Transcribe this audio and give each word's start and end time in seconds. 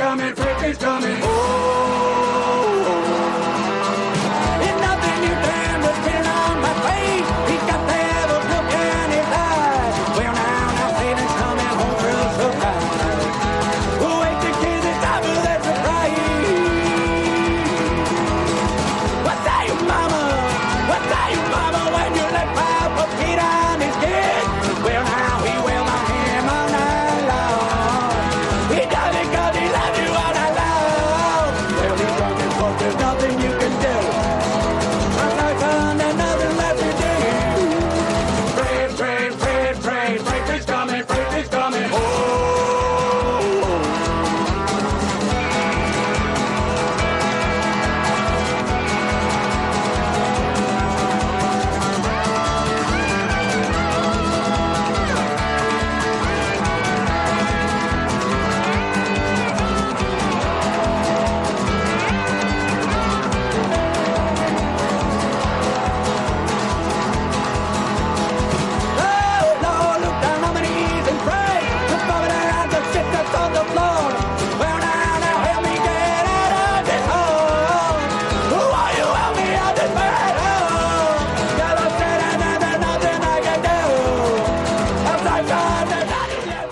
coming, 0.00 0.34
freak 0.34 0.62
is 0.62 0.78
coming. 0.78 1.18
Oh. 1.22 1.59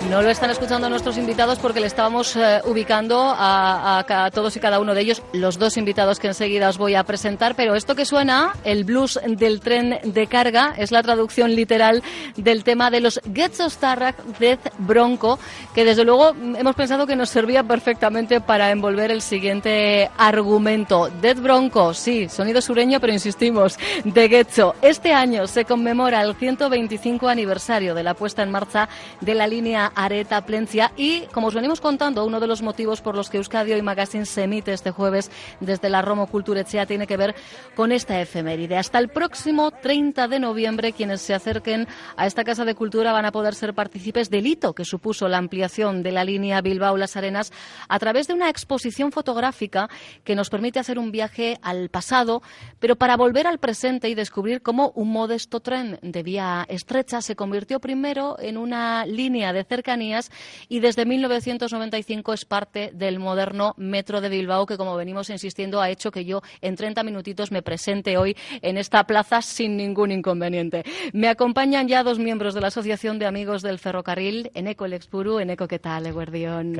No 0.09 0.23
lo 0.23 0.31
están 0.31 0.49
escuchando 0.49 0.89
nuestros 0.89 1.19
invitados 1.19 1.59
porque 1.59 1.79
le 1.79 1.85
estábamos 1.85 2.35
eh, 2.35 2.61
ubicando 2.65 3.31
a, 3.37 4.03
todos 4.33 4.55
y 4.55 4.59
cada 4.59 4.79
uno 4.79 4.95
de 4.95 5.01
ellos, 5.01 5.21
los 5.33 5.59
dos 5.59 5.77
invitados 5.77 6.17
que 6.19 6.25
enseguida 6.25 6.67
os 6.67 6.79
voy 6.79 6.95
a 6.95 7.03
presentar, 7.03 7.53
pero 7.53 7.75
esto 7.75 7.95
que 7.95 8.05
suena, 8.05 8.53
el 8.63 8.85
blues 8.85 9.19
del 9.23 9.59
tren 9.59 9.99
de 10.03 10.25
carga, 10.25 10.73
es 10.77 10.91
la 10.91 11.03
traducción 11.03 11.53
literal 11.55 12.01
del 12.35 12.63
tema 12.63 12.89
de 12.89 13.01
los 13.01 13.21
Getzo 13.31 13.69
Starrak 13.69 14.17
Death 14.39 14.73
Bronco, 14.79 15.37
que 15.75 15.85
desde 15.85 16.03
luego 16.05 16.31
hemos 16.57 16.75
pensado 16.75 17.05
que 17.05 17.15
nos 17.15 17.29
servía 17.29 17.61
perfectamente 17.61 18.41
para 18.41 18.71
envolver 18.71 19.11
el 19.11 19.21
siguiente 19.21 20.09
argumento. 20.17 21.11
Death 21.21 21.39
Bronco, 21.39 21.93
sí, 21.93 22.27
sonido 22.29 22.61
sureño, 22.61 22.99
pero 22.99 23.13
insistimos, 23.13 23.77
de 24.03 24.27
Getzo. 24.27 24.73
Este 24.81 25.13
año 25.13 25.45
se 25.45 25.65
conmemora 25.65 26.23
el 26.23 26.33
125 26.33 27.27
aniversario 27.27 27.93
de 27.93 28.03
la 28.03 28.15
puesta 28.15 28.41
en 28.41 28.49
marcha 28.49 28.89
de 29.21 29.35
la 29.35 29.45
línea 29.45 29.91
Areta 29.99 30.45
Plencia 30.45 30.93
y, 30.95 31.23
como 31.33 31.47
os 31.47 31.53
venimos 31.53 31.81
contando, 31.81 32.25
uno 32.25 32.39
de 32.39 32.47
los 32.47 32.61
motivos 32.61 33.01
por 33.01 33.15
los 33.15 33.29
que 33.29 33.35
Euskadi 33.35 33.73
Hoy 33.73 33.81
Magazine 33.81 34.25
se 34.25 34.43
emite 34.43 34.71
este 34.71 34.91
jueves 34.91 35.29
desde 35.59 35.89
la 35.89 36.01
Romo 36.01 36.27
Culturechea 36.27 36.85
tiene 36.85 37.05
que 37.05 37.17
ver 37.17 37.35
con 37.75 37.91
esta 37.91 38.21
efeméride. 38.21 38.77
Hasta 38.77 38.97
el 38.97 39.09
próximo 39.09 39.71
30 39.71 40.29
de 40.29 40.39
noviembre, 40.39 40.93
quienes 40.93 41.19
se 41.19 41.33
acerquen 41.33 41.85
a 42.15 42.27
esta 42.27 42.45
Casa 42.45 42.63
de 42.63 42.75
Cultura 42.75 43.11
van 43.11 43.25
a 43.25 43.33
poder 43.33 43.55
ser 43.55 43.73
partícipes 43.73 44.29
del 44.29 44.47
hito 44.47 44.73
que 44.73 44.85
supuso 44.85 45.27
la 45.27 45.37
ampliación 45.37 46.01
de 46.01 46.13
la 46.13 46.23
línea 46.23 46.61
Bilbao-Las 46.61 47.17
Arenas 47.17 47.51
a 47.89 47.99
través 47.99 48.27
de 48.27 48.35
una 48.35 48.49
exposición 48.49 49.11
fotográfica 49.11 49.89
que 50.23 50.35
nos 50.35 50.49
permite 50.49 50.79
hacer 50.79 50.97
un 50.97 51.11
viaje 51.11 51.59
al 51.61 51.89
pasado, 51.89 52.41
pero 52.79 52.95
para 52.95 53.17
volver 53.17 53.47
al 53.47 53.59
presente 53.59 54.07
y 54.07 54.15
descubrir 54.15 54.61
cómo 54.61 54.93
un 54.95 55.11
modesto 55.11 55.59
tren 55.59 55.99
de 56.01 56.23
vía 56.23 56.65
estrecha 56.69 57.21
se 57.21 57.35
convirtió 57.35 57.81
primero 57.81 58.37
en 58.39 58.57
una 58.57 59.05
línea 59.05 59.51
de 59.51 59.65
cercanías 59.89 60.31
y 60.67 60.79
desde 60.81 61.05
1995 61.05 62.33
es 62.33 62.45
parte 62.45 62.91
del 62.93 63.17
moderno 63.19 63.73
Metro 63.77 64.21
de 64.21 64.29
Bilbao 64.29 64.65
que, 64.65 64.77
como 64.77 64.95
venimos 64.95 65.29
insistiendo, 65.29 65.81
ha 65.81 65.89
hecho 65.89 66.11
que 66.11 66.25
yo 66.25 66.41
en 66.61 66.75
30 66.75 67.03
minutitos 67.03 67.51
me 67.51 67.63
presente 67.63 68.17
hoy 68.17 68.35
en 68.61 68.77
esta 68.77 69.03
plaza 69.05 69.41
sin 69.41 69.77
ningún 69.77 70.11
inconveniente. 70.11 70.83
Me 71.13 71.27
acompañan 71.27 71.87
ya 71.87 72.03
dos 72.03 72.19
miembros 72.19 72.53
de 72.53 72.61
la 72.61 72.67
Asociación 72.67 73.17
de 73.17 73.25
Amigos 73.25 73.63
del 73.63 73.79
Ferrocarril, 73.79 74.51
Eneco 74.53 74.85
El 74.85 74.93
Expuru. 74.93 75.39
Eneco, 75.39 75.67
¿qué 75.67 75.79
tal, 75.79 76.05
Eguardión. 76.05 76.73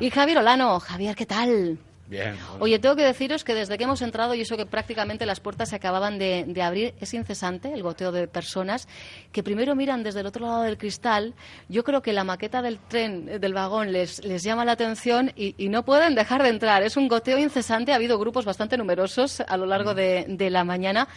Y 0.00 0.10
Javier 0.10 0.38
Olano. 0.38 0.78
Javier, 0.78 1.16
¿qué 1.16 1.26
tal? 1.26 1.78
Bien. 2.12 2.36
Oye, 2.60 2.78
tengo 2.78 2.94
que 2.94 3.04
deciros 3.04 3.42
que 3.42 3.54
desde 3.54 3.78
que 3.78 3.84
hemos 3.84 4.02
entrado, 4.02 4.34
y 4.34 4.42
eso 4.42 4.58
que 4.58 4.66
prácticamente 4.66 5.24
las 5.24 5.40
puertas 5.40 5.70
se 5.70 5.76
acababan 5.76 6.18
de, 6.18 6.44
de 6.46 6.60
abrir, 6.60 6.92
es 7.00 7.14
incesante 7.14 7.72
el 7.72 7.82
goteo 7.82 8.12
de 8.12 8.28
personas 8.28 8.86
que 9.32 9.42
primero 9.42 9.74
miran 9.74 10.02
desde 10.02 10.20
el 10.20 10.26
otro 10.26 10.44
lado 10.44 10.60
del 10.60 10.76
cristal. 10.76 11.32
Yo 11.70 11.84
creo 11.84 12.02
que 12.02 12.12
la 12.12 12.22
maqueta 12.22 12.60
del 12.60 12.78
tren, 12.80 13.30
eh, 13.30 13.38
del 13.38 13.54
vagón, 13.54 13.92
les, 13.92 14.22
les 14.26 14.42
llama 14.42 14.66
la 14.66 14.72
atención 14.72 15.32
y, 15.36 15.54
y 15.56 15.70
no 15.70 15.86
pueden 15.86 16.14
dejar 16.14 16.42
de 16.42 16.50
entrar. 16.50 16.82
Es 16.82 16.98
un 16.98 17.08
goteo 17.08 17.38
incesante. 17.38 17.92
Ha 17.92 17.96
habido 17.96 18.18
grupos 18.18 18.44
bastante 18.44 18.76
numerosos 18.76 19.40
a 19.40 19.56
lo 19.56 19.64
largo 19.64 19.94
de, 19.94 20.26
de 20.28 20.50
la 20.50 20.64
mañana. 20.64 21.08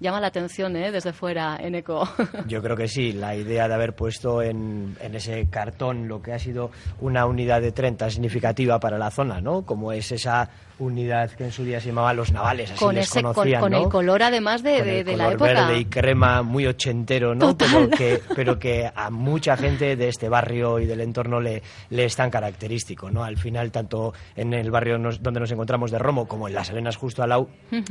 Llama 0.00 0.20
la 0.20 0.28
atención, 0.28 0.76
¿eh? 0.76 0.90
Desde 0.90 1.12
fuera, 1.12 1.56
en 1.60 1.74
eco. 1.74 2.08
Yo 2.46 2.62
creo 2.62 2.76
que 2.76 2.88
sí, 2.88 3.12
la 3.12 3.34
idea 3.36 3.68
de 3.68 3.74
haber 3.74 3.94
puesto 3.94 4.42
en, 4.42 4.96
en 5.00 5.14
ese 5.14 5.46
cartón 5.48 6.08
lo 6.08 6.20
que 6.20 6.32
ha 6.32 6.38
sido 6.38 6.70
una 7.00 7.26
unidad 7.26 7.60
de 7.60 7.72
tren 7.72 7.96
tan 7.96 8.10
significativa 8.10 8.80
para 8.80 8.98
la 8.98 9.10
zona, 9.10 9.40
¿no? 9.40 9.62
Como 9.62 9.92
es 9.92 10.12
esa 10.12 10.50
unidad 10.78 11.30
que 11.30 11.44
en 11.44 11.52
su 11.52 11.64
día 11.64 11.80
se 11.80 11.88
llamaba 11.88 12.12
Los 12.14 12.32
Navales, 12.32 12.70
así 12.72 12.78
con 12.84 12.94
les 12.94 13.06
ese, 13.08 13.22
conocían, 13.22 13.60
con 13.60 13.72
¿no? 13.72 13.82
el 13.84 13.88
color, 13.88 14.22
además 14.22 14.62
de, 14.62 14.76
Con 14.78 14.84
de- 14.86 14.98
el 15.00 15.04
de 15.06 15.16
la 15.16 15.24
color 15.24 15.34
época. 15.50 15.66
verde 15.66 15.78
y 15.78 15.84
crema 15.84 16.42
muy 16.42 16.66
ochentero, 16.66 17.34
¿no? 17.34 17.54
Total. 17.54 17.68
Pero 17.74 17.90
que, 17.90 18.20
pero 18.34 18.58
que 18.58 18.90
a 18.94 19.10
mucha 19.10 19.56
gente 19.56 19.96
de 19.96 20.08
este 20.08 20.28
barrio 20.28 20.78
y 20.80 20.86
del 20.86 21.00
entorno 21.00 21.40
le, 21.40 21.62
le 21.90 22.04
es 22.04 22.16
tan 22.16 22.30
característico, 22.30 23.10
¿no? 23.10 23.22
Al 23.24 23.36
final, 23.38 23.70
tanto 23.70 24.12
en 24.36 24.52
el 24.52 24.70
barrio 24.70 24.98
nos- 24.98 25.22
donde 25.22 25.40
nos 25.40 25.50
encontramos 25.52 25.90
de 25.90 25.98
Romo 25.98 26.26
como 26.26 26.48
en 26.48 26.54
Las 26.54 26.70
Arenas, 26.70 26.96
justo 26.96 27.22
al 27.22 27.28
lado, 27.28 27.48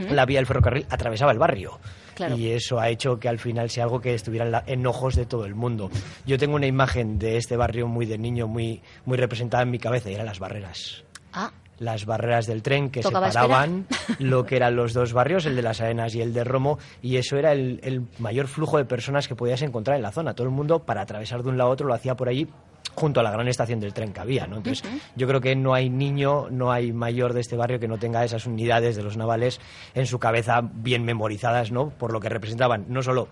la 0.09 0.25
vía 0.25 0.39
del 0.39 0.45
ferrocarril 0.45 0.85
atravesaba 0.89 1.31
el 1.31 1.39
barrio. 1.39 1.79
Claro. 2.15 2.35
Y 2.37 2.49
eso 2.49 2.79
ha 2.79 2.89
hecho 2.89 3.19
que 3.19 3.27
al 3.29 3.39
final 3.39 3.69
sea 3.69 3.85
algo 3.85 3.99
que 4.01 4.13
estuviera 4.13 4.45
en, 4.45 4.51
la- 4.51 4.63
en 4.67 4.85
ojos 4.85 5.15
de 5.15 5.25
todo 5.25 5.45
el 5.45 5.55
mundo. 5.55 5.89
Yo 6.25 6.37
tengo 6.37 6.55
una 6.55 6.67
imagen 6.67 7.17
de 7.17 7.37
este 7.37 7.55
barrio 7.57 7.87
muy 7.87 8.05
de 8.05 8.17
niño, 8.17 8.47
muy, 8.47 8.81
muy 9.05 9.17
representada 9.17 9.63
en 9.63 9.71
mi 9.71 9.79
cabeza, 9.79 10.11
y 10.11 10.15
eran 10.15 10.25
las 10.27 10.39
barreras 10.39 11.03
Ah, 11.35 11.51
las 11.83 12.05
barreras 12.05 12.47
del 12.47 12.61
tren 12.61 12.89
que 12.89 13.01
Tocaba 13.01 13.31
separaban 13.31 13.87
lo 14.19 14.45
que 14.45 14.55
eran 14.55 14.75
los 14.75 14.93
dos 14.93 15.13
barrios, 15.13 15.45
el 15.45 15.55
de 15.55 15.61
las 15.61 15.81
Arenas 15.81 16.15
y 16.15 16.21
el 16.21 16.33
de 16.33 16.43
Romo, 16.43 16.79
y 17.01 17.17
eso 17.17 17.37
era 17.37 17.51
el, 17.51 17.79
el 17.83 18.07
mayor 18.19 18.47
flujo 18.47 18.77
de 18.77 18.85
personas 18.85 19.27
que 19.27 19.35
podías 19.35 19.61
encontrar 19.61 19.97
en 19.97 20.03
la 20.03 20.11
zona. 20.11 20.33
Todo 20.33 20.47
el 20.47 20.53
mundo, 20.53 20.79
para 20.79 21.01
atravesar 21.01 21.43
de 21.43 21.49
un 21.49 21.57
lado 21.57 21.69
a 21.69 21.73
otro, 21.73 21.87
lo 21.87 21.93
hacía 21.93 22.15
por 22.15 22.29
allí 22.29 22.47
junto 22.95 23.19
a 23.19 23.23
la 23.23 23.31
gran 23.31 23.47
estación 23.47 23.79
del 23.79 23.93
tren 23.93 24.13
que 24.13 24.19
había, 24.19 24.47
¿no? 24.47 24.57
Entonces, 24.57 24.87
yo 25.15 25.27
creo 25.27 25.41
que 25.41 25.55
no 25.55 25.73
hay 25.73 25.89
niño, 25.89 26.47
no 26.51 26.71
hay 26.71 26.93
mayor 26.93 27.33
de 27.33 27.41
este 27.41 27.55
barrio 27.55 27.79
que 27.79 27.87
no 27.87 27.97
tenga 27.97 28.23
esas 28.23 28.45
unidades 28.45 28.95
de 28.95 29.03
los 29.03 29.17
navales 29.17 29.59
en 29.95 30.05
su 30.05 30.19
cabeza 30.19 30.61
bien 30.61 31.03
memorizadas, 31.03 31.71
¿no? 31.71 31.89
Por 31.89 32.13
lo 32.13 32.19
que 32.19 32.29
representaban 32.29 32.85
no 32.89 33.01
solo 33.01 33.29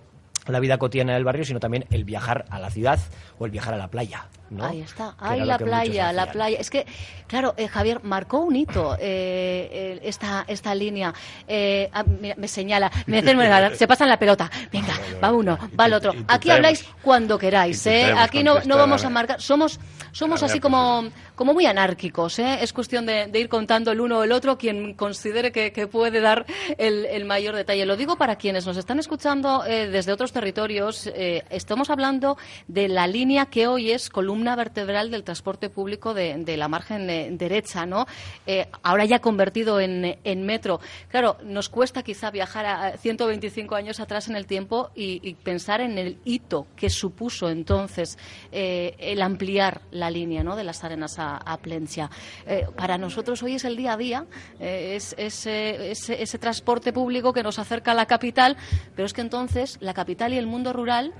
la 0.48 0.60
vida 0.60 0.78
cotidiana 0.78 1.14
del 1.14 1.24
barrio, 1.24 1.46
sino 1.46 1.60
también 1.60 1.86
el 1.92 2.04
viajar 2.04 2.46
a 2.50 2.60
la 2.60 2.72
ciudad 2.72 3.00
o 3.38 3.46
el 3.46 3.52
viajar 3.52 3.74
a 3.76 3.78
la 3.78 3.90
playa. 3.90 4.28
¿No? 4.52 4.66
Ahí 4.66 4.82
está, 4.82 5.16
ahí 5.18 5.40
la 5.42 5.58
playa, 5.58 6.14
la 6.14 6.32
playa. 6.32 6.58
Es 6.60 6.70
que, 6.70 6.86
claro, 7.28 7.54
eh, 7.58 7.68
Javier 7.68 8.02
marcó 8.04 8.40
un 8.40 8.56
hito 8.56 8.96
eh, 9.00 10.00
esta, 10.04 10.44
esta 10.48 10.76
línea. 10.76 11.14
Eh, 11.48 11.90
ah, 11.94 12.04
mira, 12.04 12.36
me 12.38 12.48
señala, 12.48 12.92
me 13.08 13.20
hacen- 13.20 13.38
se 13.76 13.88
pasan 13.88 14.10
la 14.10 14.20
pelota. 14.20 14.50
Venga, 14.72 14.94
va 15.24 15.32
uno, 15.32 15.58
va 15.80 15.86
el 15.86 15.94
otro. 15.94 16.12
Aquí 16.28 16.50
habláis 16.52 16.86
cuando 17.02 17.38
queráis, 17.40 17.86
¿eh? 17.88 18.14
Aquí 18.18 18.44
no, 18.44 18.56
no 18.66 18.78
vamos 18.78 19.04
a- 19.06 19.10
marcar. 19.10 19.42
Somos, 19.42 19.80
somos 20.12 20.44
así 20.44 20.60
como, 20.60 21.06
como 21.36 21.54
muy 21.54 21.66
anárquicos, 21.66 22.38
¿eh? 22.40 22.60
Es 22.62 22.74
cuestión 22.74 23.06
de, 23.06 23.28
de 23.28 23.40
ir 23.40 23.50
contando 23.50 23.92
el 23.92 24.02
uno 24.02 24.20
o 24.20 24.24
el 24.24 24.32
otro 24.32 24.58
quien 24.58 24.94
considere 24.96 25.52
que, 25.52 25.72
que 25.72 25.88
puede 25.88 26.20
dar 26.20 26.46
el, 26.78 27.06
el 27.06 27.26
mayor 27.26 27.56
detalle. 27.56 27.86
Lo 27.86 27.96
digo 27.96 28.18
para 28.18 28.36
quienes 28.36 28.66
nos 28.66 28.76
están 28.78 29.00
escuchando 29.00 29.64
eh, 29.66 29.88
desde 29.88 30.12
otros 30.12 30.32
territorios. 30.34 31.08
eh, 31.08 31.44
estamos 31.50 31.90
hablando 31.90 32.38
de 32.68 32.88
la 32.90 33.08
línea 33.08 33.46
que 33.46 33.68
hoy 33.68 33.92
es 33.92 34.10
columna 34.10 34.41
vertebral 34.56 35.12
del 35.12 35.24
transporte 35.24 35.70
público 35.70 36.14
de, 36.14 36.58
la 36.58 36.68
margen 36.68 37.38
derecha, 37.38 37.86
¿no? 37.86 38.06
Eh, 38.46 38.68
ahora 38.84 39.06
ya 39.06 39.20
convertido 39.20 39.80
en, 39.80 40.18
en 40.24 40.46
metro. 40.46 40.80
Claro, 41.10 41.38
nos 41.44 41.70
cuesta 41.70 42.04
quizá 42.04 42.32
viajar 42.32 42.66
a 42.66 42.98
125 42.98 43.76
años 43.76 44.00
atrás 44.00 44.28
en 44.28 44.36
el 44.36 44.46
tiempo 44.46 44.92
y, 44.96 45.36
pensar 45.44 45.82
en 45.82 45.98
el 45.98 46.18
hito 46.26 46.68
que 46.76 46.90
supuso 46.90 47.50
entonces 47.50 48.18
eh, 48.52 48.96
el 49.00 49.22
ampliar 49.22 49.82
la 49.92 50.12
línea 50.12 50.44
¿no? 50.44 50.56
de 50.56 50.64
las 50.64 50.84
arenas 50.84 51.18
a, 51.20 51.38
a 51.38 51.58
Plencia. 51.58 52.10
Eh, 52.46 52.68
para 52.76 52.98
nosotros 52.98 53.42
hoy 53.44 53.56
es 53.56 53.66
el 53.66 53.76
día 53.76 53.94
a 53.94 53.98
día, 53.98 54.26
es, 54.60 55.16
es, 55.18 55.46
eh, 55.48 55.92
ese, 55.92 56.22
ese 56.22 56.38
transporte 56.38 56.94
público 56.94 57.34
que 57.34 57.44
nos 57.44 57.60
acerca 57.60 57.92
a 57.92 57.96
la 57.96 58.06
capital, 58.06 58.58
pero 58.96 59.06
es 59.06 59.14
que 59.14 59.22
entonces 59.22 59.78
la 59.82 59.94
capital 59.94 60.34
y 60.34 60.38
el 60.38 60.48
mundo 60.48 60.74
rural 60.74 61.14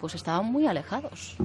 pues 0.00 0.14
estaban 0.14 0.46
muy 0.46 0.66
alejados. 0.66 1.36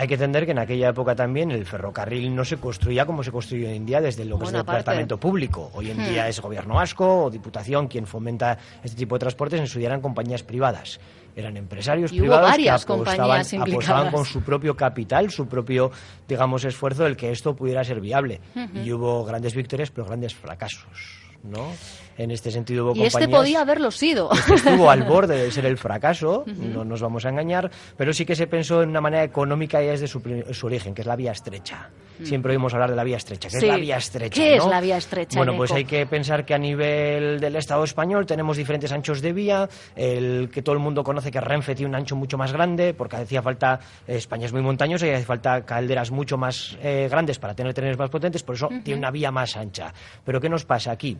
Hay 0.00 0.06
que 0.06 0.14
entender 0.14 0.44
que 0.46 0.52
en 0.52 0.60
aquella 0.60 0.90
época 0.90 1.16
también 1.16 1.50
el 1.50 1.66
ferrocarril 1.66 2.32
no 2.32 2.44
se 2.44 2.56
construía 2.58 3.04
como 3.04 3.24
se 3.24 3.32
construye 3.32 3.66
hoy 3.66 3.74
en 3.74 3.84
día 3.84 4.00
desde 4.00 4.24
lo 4.24 4.38
que 4.38 4.44
es 4.44 4.50
el 4.52 4.58
parte. 4.58 4.70
departamento 4.78 5.18
público. 5.18 5.72
Hoy 5.74 5.90
en 5.90 5.98
Hmm. 5.98 6.08
día 6.08 6.28
es 6.28 6.40
gobierno 6.40 6.74
vasco 6.74 7.24
o 7.24 7.30
diputación 7.30 7.88
quien 7.88 8.06
fomenta 8.06 8.56
este 8.84 8.96
tipo 8.96 9.16
de 9.16 9.18
transportes, 9.18 9.58
en 9.58 9.66
su 9.66 9.80
día 9.80 9.88
eran 9.88 10.00
compañías 10.00 10.44
privadas. 10.44 11.00
Eran 11.34 11.56
empresarios 11.56 12.12
Y 12.12 12.20
privados 12.20 12.56
que 12.56 12.70
apostaban, 12.70 13.42
apostaban 13.60 14.12
con 14.12 14.24
su 14.24 14.40
propio 14.42 14.76
capital, 14.76 15.32
su 15.32 15.48
propio, 15.48 15.90
digamos, 16.28 16.64
esfuerzo 16.64 17.02
del 17.02 17.16
que 17.16 17.32
esto 17.32 17.56
pudiera 17.56 17.82
ser 17.82 18.00
viable. 18.00 18.40
Y 18.74 18.92
hubo 18.92 19.24
grandes 19.24 19.56
victorias, 19.56 19.90
pero 19.90 20.06
grandes 20.06 20.32
fracasos, 20.32 21.27
¿no? 21.42 21.72
En 22.16 22.32
este 22.32 22.50
sentido 22.50 22.84
hubo 22.86 22.96
Y 22.96 23.04
este 23.04 23.28
podía 23.28 23.60
haberlo 23.60 23.92
sido. 23.92 24.28
este 24.32 24.54
estuvo 24.56 24.90
al 24.90 25.04
borde 25.04 25.36
de 25.44 25.50
ser 25.52 25.66
el 25.66 25.78
fracaso, 25.78 26.44
no 26.46 26.84
nos 26.84 27.00
vamos 27.00 27.24
a 27.24 27.28
engañar, 27.28 27.70
pero 27.96 28.12
sí 28.12 28.24
que 28.26 28.34
se 28.34 28.48
pensó 28.48 28.82
en 28.82 28.88
una 28.90 29.00
manera 29.00 29.22
económica 29.22 29.80
ya 29.80 29.92
desde 29.92 30.08
su, 30.08 30.20
su 30.50 30.66
origen, 30.66 30.94
que 30.94 31.02
es 31.02 31.06
la 31.06 31.14
vía 31.14 31.30
estrecha. 31.32 31.90
Siempre 32.24 32.50
oímos 32.50 32.74
hablar 32.74 32.90
de 32.90 32.96
la 32.96 33.04
vía 33.04 33.16
estrecha. 33.16 33.48
¿Qué 33.48 33.60
Sí. 33.60 33.66
es 33.66 33.70
la 33.70 33.76
vía 33.76 33.96
estrecha? 33.96 34.34
¿Qué 34.34 34.56
es 34.56 34.66
la 34.66 34.80
vía 34.80 34.96
estrecha, 34.96 35.38
Bueno, 35.38 35.56
pues 35.56 35.70
hay 35.70 35.84
que 35.84 36.04
pensar 36.06 36.44
que 36.44 36.52
a 36.54 36.58
nivel 36.58 37.38
del 37.38 37.54
Estado 37.54 37.84
español 37.84 38.26
tenemos 38.26 38.56
diferentes 38.56 38.90
anchos 38.90 39.22
de 39.22 39.32
vía, 39.32 39.68
el 39.94 40.50
que 40.52 40.60
todo 40.62 40.72
el 40.74 40.80
mundo 40.80 41.04
conoce 41.04 41.30
que 41.30 41.40
Renfe 41.40 41.76
tiene 41.76 41.90
un 41.90 41.94
ancho 41.94 42.16
mucho 42.16 42.36
más 42.36 42.52
grande, 42.52 42.92
porque 42.94 43.14
hacía 43.14 43.40
falta, 43.40 43.78
España 44.08 44.46
es 44.46 44.52
muy 44.52 44.62
montañosa 44.62 45.06
y 45.06 45.10
hace 45.10 45.24
falta 45.24 45.64
calderas 45.64 46.10
mucho 46.10 46.36
más 46.36 46.76
eh, 46.82 47.06
grandes 47.08 47.38
para 47.38 47.54
tener 47.54 47.72
trenes 47.74 47.96
más 47.96 48.10
potentes, 48.10 48.42
por 48.42 48.56
eso 48.56 48.68
tiene 48.82 48.98
una 48.98 49.12
vía 49.12 49.30
más 49.30 49.56
ancha. 49.56 49.94
Pero 50.24 50.40
¿qué 50.40 50.48
nos 50.48 50.64
pasa 50.64 50.90
aquí? 50.90 51.16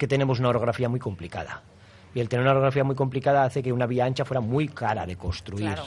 Que 0.00 0.08
tenemos 0.08 0.40
una 0.40 0.48
orografía 0.48 0.88
muy 0.88 0.98
complicada. 0.98 1.60
Y 2.14 2.20
el 2.20 2.28
tener 2.28 2.42
una 2.42 2.52
orografía 2.52 2.84
muy 2.84 2.94
complicada 2.96 3.44
hace 3.44 3.62
que 3.62 3.72
una 3.72 3.86
vía 3.86 4.04
ancha 4.04 4.24
fuera 4.24 4.40
muy 4.40 4.68
cara 4.68 5.06
de 5.06 5.16
construir. 5.16 5.66
Claro. 5.66 5.84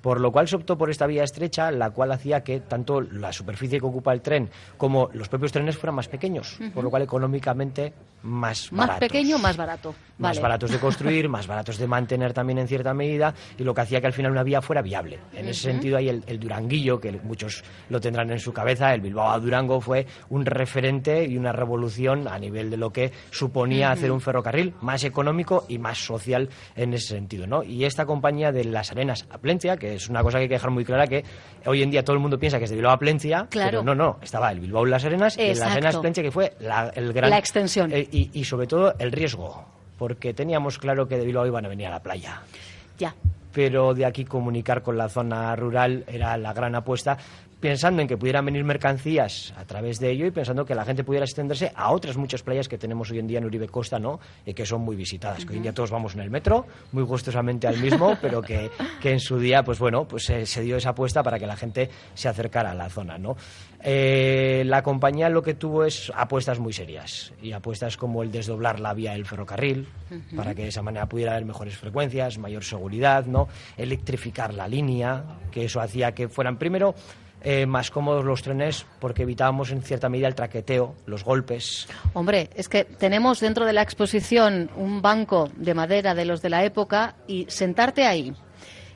Por 0.00 0.20
lo 0.20 0.30
cual 0.32 0.46
se 0.46 0.56
optó 0.56 0.76
por 0.76 0.90
esta 0.90 1.06
vía 1.06 1.24
estrecha, 1.24 1.70
la 1.70 1.90
cual 1.90 2.12
hacía 2.12 2.44
que 2.44 2.60
tanto 2.60 3.00
la 3.00 3.32
superficie 3.32 3.80
que 3.80 3.86
ocupa 3.86 4.12
el 4.12 4.20
tren 4.20 4.50
como 4.76 5.08
los 5.14 5.28
propios 5.30 5.50
trenes 5.50 5.78
fueran 5.78 5.94
más 5.94 6.08
pequeños, 6.08 6.58
por 6.74 6.84
lo 6.84 6.90
cual 6.90 7.02
económicamente 7.02 7.94
más 8.22 8.70
Más 8.72 8.88
baratos. 8.88 9.00
pequeño, 9.08 9.38
más 9.38 9.56
barato. 9.56 9.94
Más 10.18 10.36
Vale. 10.36 10.40
baratos 10.40 10.70
de 10.70 10.78
construir, 10.78 11.28
más 11.30 11.46
baratos 11.46 11.78
de 11.78 11.86
mantener 11.86 12.32
también 12.34 12.58
en 12.58 12.68
cierta 12.68 12.92
medida, 12.92 13.34
y 13.58 13.64
lo 13.64 13.74
que 13.74 13.80
hacía 13.80 14.00
que 14.00 14.06
al 14.06 14.12
final 14.12 14.30
una 14.32 14.42
vía 14.42 14.60
fuera 14.60 14.82
viable. 14.82 15.18
En 15.32 15.48
ese 15.48 15.62
sentido, 15.62 15.96
hay 15.96 16.08
el, 16.10 16.22
el 16.26 16.38
Duranguillo, 16.38 17.00
que 17.00 17.10
muchos 17.24 17.64
lo 17.88 17.98
tendrán 18.00 18.30
en 18.30 18.38
su 18.40 18.52
cabeza, 18.52 18.92
el 18.94 19.00
Bilbao 19.00 19.30
a 19.30 19.38
Durango 19.40 19.80
fue 19.80 20.06
un 20.28 20.44
referente 20.44 21.24
y 21.24 21.36
una 21.38 21.52
revolución 21.52 22.28
a 22.28 22.38
nivel 22.38 22.70
de 22.70 22.76
lo 22.76 22.90
que 22.92 23.10
suponía 23.30 23.90
hacer 23.90 24.12
un 24.12 24.20
ferrocarril 24.20 24.74
más 24.82 25.02
económico 25.04 25.63
y 25.68 25.78
más 25.78 25.98
social 25.98 26.48
en 26.76 26.94
ese 26.94 27.08
sentido. 27.08 27.46
¿no? 27.46 27.62
Y 27.62 27.84
esta 27.84 28.06
compañía 28.06 28.52
de 28.52 28.64
las 28.64 28.90
Arenas 28.92 29.26
a 29.30 29.38
Plencia, 29.38 29.76
que 29.76 29.94
es 29.94 30.08
una 30.08 30.22
cosa 30.22 30.38
que 30.38 30.42
hay 30.42 30.48
que 30.48 30.54
dejar 30.54 30.70
muy 30.70 30.84
clara, 30.84 31.06
que 31.06 31.24
hoy 31.66 31.82
en 31.82 31.90
día 31.90 32.04
todo 32.04 32.14
el 32.14 32.20
mundo 32.20 32.38
piensa 32.38 32.58
que 32.58 32.64
es 32.64 32.70
de 32.70 32.76
Bilbao 32.76 32.92
a 32.92 32.98
Plencia, 32.98 33.46
Claro. 33.50 33.70
pero 33.70 33.82
no, 33.82 33.94
no, 33.94 34.18
estaba 34.22 34.50
el 34.52 34.60
Bilbao 34.60 34.86
y 34.86 34.90
las 34.90 35.04
Arenas 35.04 35.36
y 35.36 35.42
el 35.42 35.48
las 35.48 35.56
Exacto. 35.58 35.72
Arenas 35.74 35.96
Plencia, 35.98 36.22
que 36.22 36.30
fue 36.30 36.52
la, 36.60 36.88
el 36.94 37.12
gran... 37.12 37.30
La 37.30 37.38
extensión. 37.38 37.92
eh, 37.92 38.08
y, 38.10 38.30
y 38.32 38.44
sobre 38.44 38.66
todo 38.66 38.94
el 38.98 39.12
riesgo, 39.12 39.64
porque 39.98 40.34
teníamos 40.34 40.78
claro 40.78 41.06
que 41.08 41.16
de 41.16 41.24
Bilbao 41.24 41.46
iban 41.46 41.64
a 41.64 41.68
venir 41.68 41.86
a 41.86 41.90
la 41.90 42.00
playa. 42.02 42.42
Ya. 42.98 43.14
Pero 43.52 43.94
de 43.94 44.04
aquí 44.04 44.24
comunicar 44.24 44.82
con 44.82 44.98
la 44.98 45.08
zona 45.08 45.54
rural 45.54 46.04
era 46.08 46.36
la 46.36 46.52
gran 46.52 46.74
apuesta, 46.74 47.16
pensando 47.60 48.02
en 48.02 48.08
que 48.08 48.16
pudieran 48.16 48.44
venir 48.44 48.64
mercancías 48.64 49.54
a 49.56 49.64
través 49.64 49.98
de 49.98 50.10
ello 50.10 50.26
y 50.26 50.30
pensando 50.30 50.64
que 50.64 50.74
la 50.74 50.84
gente 50.84 51.04
pudiera 51.04 51.24
extenderse 51.24 51.72
a 51.74 51.90
otras 51.92 52.16
muchas 52.16 52.42
playas 52.42 52.68
que 52.68 52.78
tenemos 52.78 53.10
hoy 53.10 53.18
en 53.18 53.26
día 53.26 53.38
en 53.38 53.44
Uribe 53.44 53.68
Costa, 53.68 53.98
¿no? 53.98 54.20
Y 54.44 54.54
que 54.54 54.66
son 54.66 54.82
muy 54.82 54.96
visitadas. 54.96 55.44
Que 55.44 55.52
hoy 55.52 55.56
en 55.58 55.62
día 55.62 55.72
todos 55.72 55.90
vamos 55.90 56.14
en 56.14 56.20
el 56.20 56.30
metro, 56.30 56.66
muy 56.92 57.04
gustosamente 57.04 57.66
al 57.66 57.78
mismo, 57.78 58.16
pero 58.22 58.42
que, 58.42 58.70
que 59.00 59.12
en 59.12 59.20
su 59.20 59.38
día, 59.38 59.62
pues 59.62 59.78
bueno, 59.78 60.06
pues 60.06 60.24
se, 60.24 60.46
se 60.46 60.62
dio 60.62 60.76
esa 60.76 60.90
apuesta 60.90 61.22
para 61.22 61.38
que 61.38 61.46
la 61.46 61.56
gente 61.56 61.90
se 62.14 62.28
acercara 62.28 62.72
a 62.72 62.74
la 62.74 62.88
zona, 62.88 63.18
¿no? 63.18 63.36
Eh, 63.86 64.62
la 64.64 64.82
compañía 64.82 65.28
lo 65.28 65.42
que 65.42 65.52
tuvo 65.52 65.84
es 65.84 66.10
apuestas 66.16 66.58
muy 66.58 66.72
serias 66.72 67.34
y 67.42 67.52
apuestas 67.52 67.98
como 67.98 68.22
el 68.22 68.32
desdoblar 68.32 68.80
la 68.80 68.94
vía 68.94 69.12
del 69.12 69.26
ferrocarril 69.26 69.86
para 70.34 70.54
que 70.54 70.62
de 70.62 70.68
esa 70.68 70.80
manera 70.80 71.06
pudiera 71.06 71.32
haber 71.32 71.44
mejores 71.44 71.76
frecuencias, 71.76 72.38
mayor 72.38 72.64
seguridad, 72.64 73.26
¿no? 73.26 73.46
Electrificar 73.76 74.54
la 74.54 74.68
línea, 74.68 75.24
que 75.50 75.66
eso 75.66 75.82
hacía 75.82 76.12
que 76.12 76.28
fueran 76.28 76.56
primero 76.56 76.94
eh, 77.44 77.66
más 77.66 77.90
cómodos 77.90 78.24
los 78.24 78.42
trenes 78.42 78.86
porque 78.98 79.22
evitábamos 79.22 79.70
en 79.70 79.82
cierta 79.82 80.08
medida 80.08 80.26
el 80.26 80.34
traqueteo, 80.34 80.94
los 81.06 81.24
golpes. 81.24 81.86
Hombre, 82.14 82.50
es 82.54 82.68
que 82.68 82.84
tenemos 82.84 83.40
dentro 83.40 83.66
de 83.66 83.74
la 83.74 83.82
exposición 83.82 84.70
un 84.76 85.02
banco 85.02 85.50
de 85.56 85.74
madera 85.74 86.14
de 86.14 86.24
los 86.24 86.42
de 86.42 86.50
la 86.50 86.64
época 86.64 87.16
y 87.28 87.46
sentarte 87.48 88.06
ahí 88.06 88.34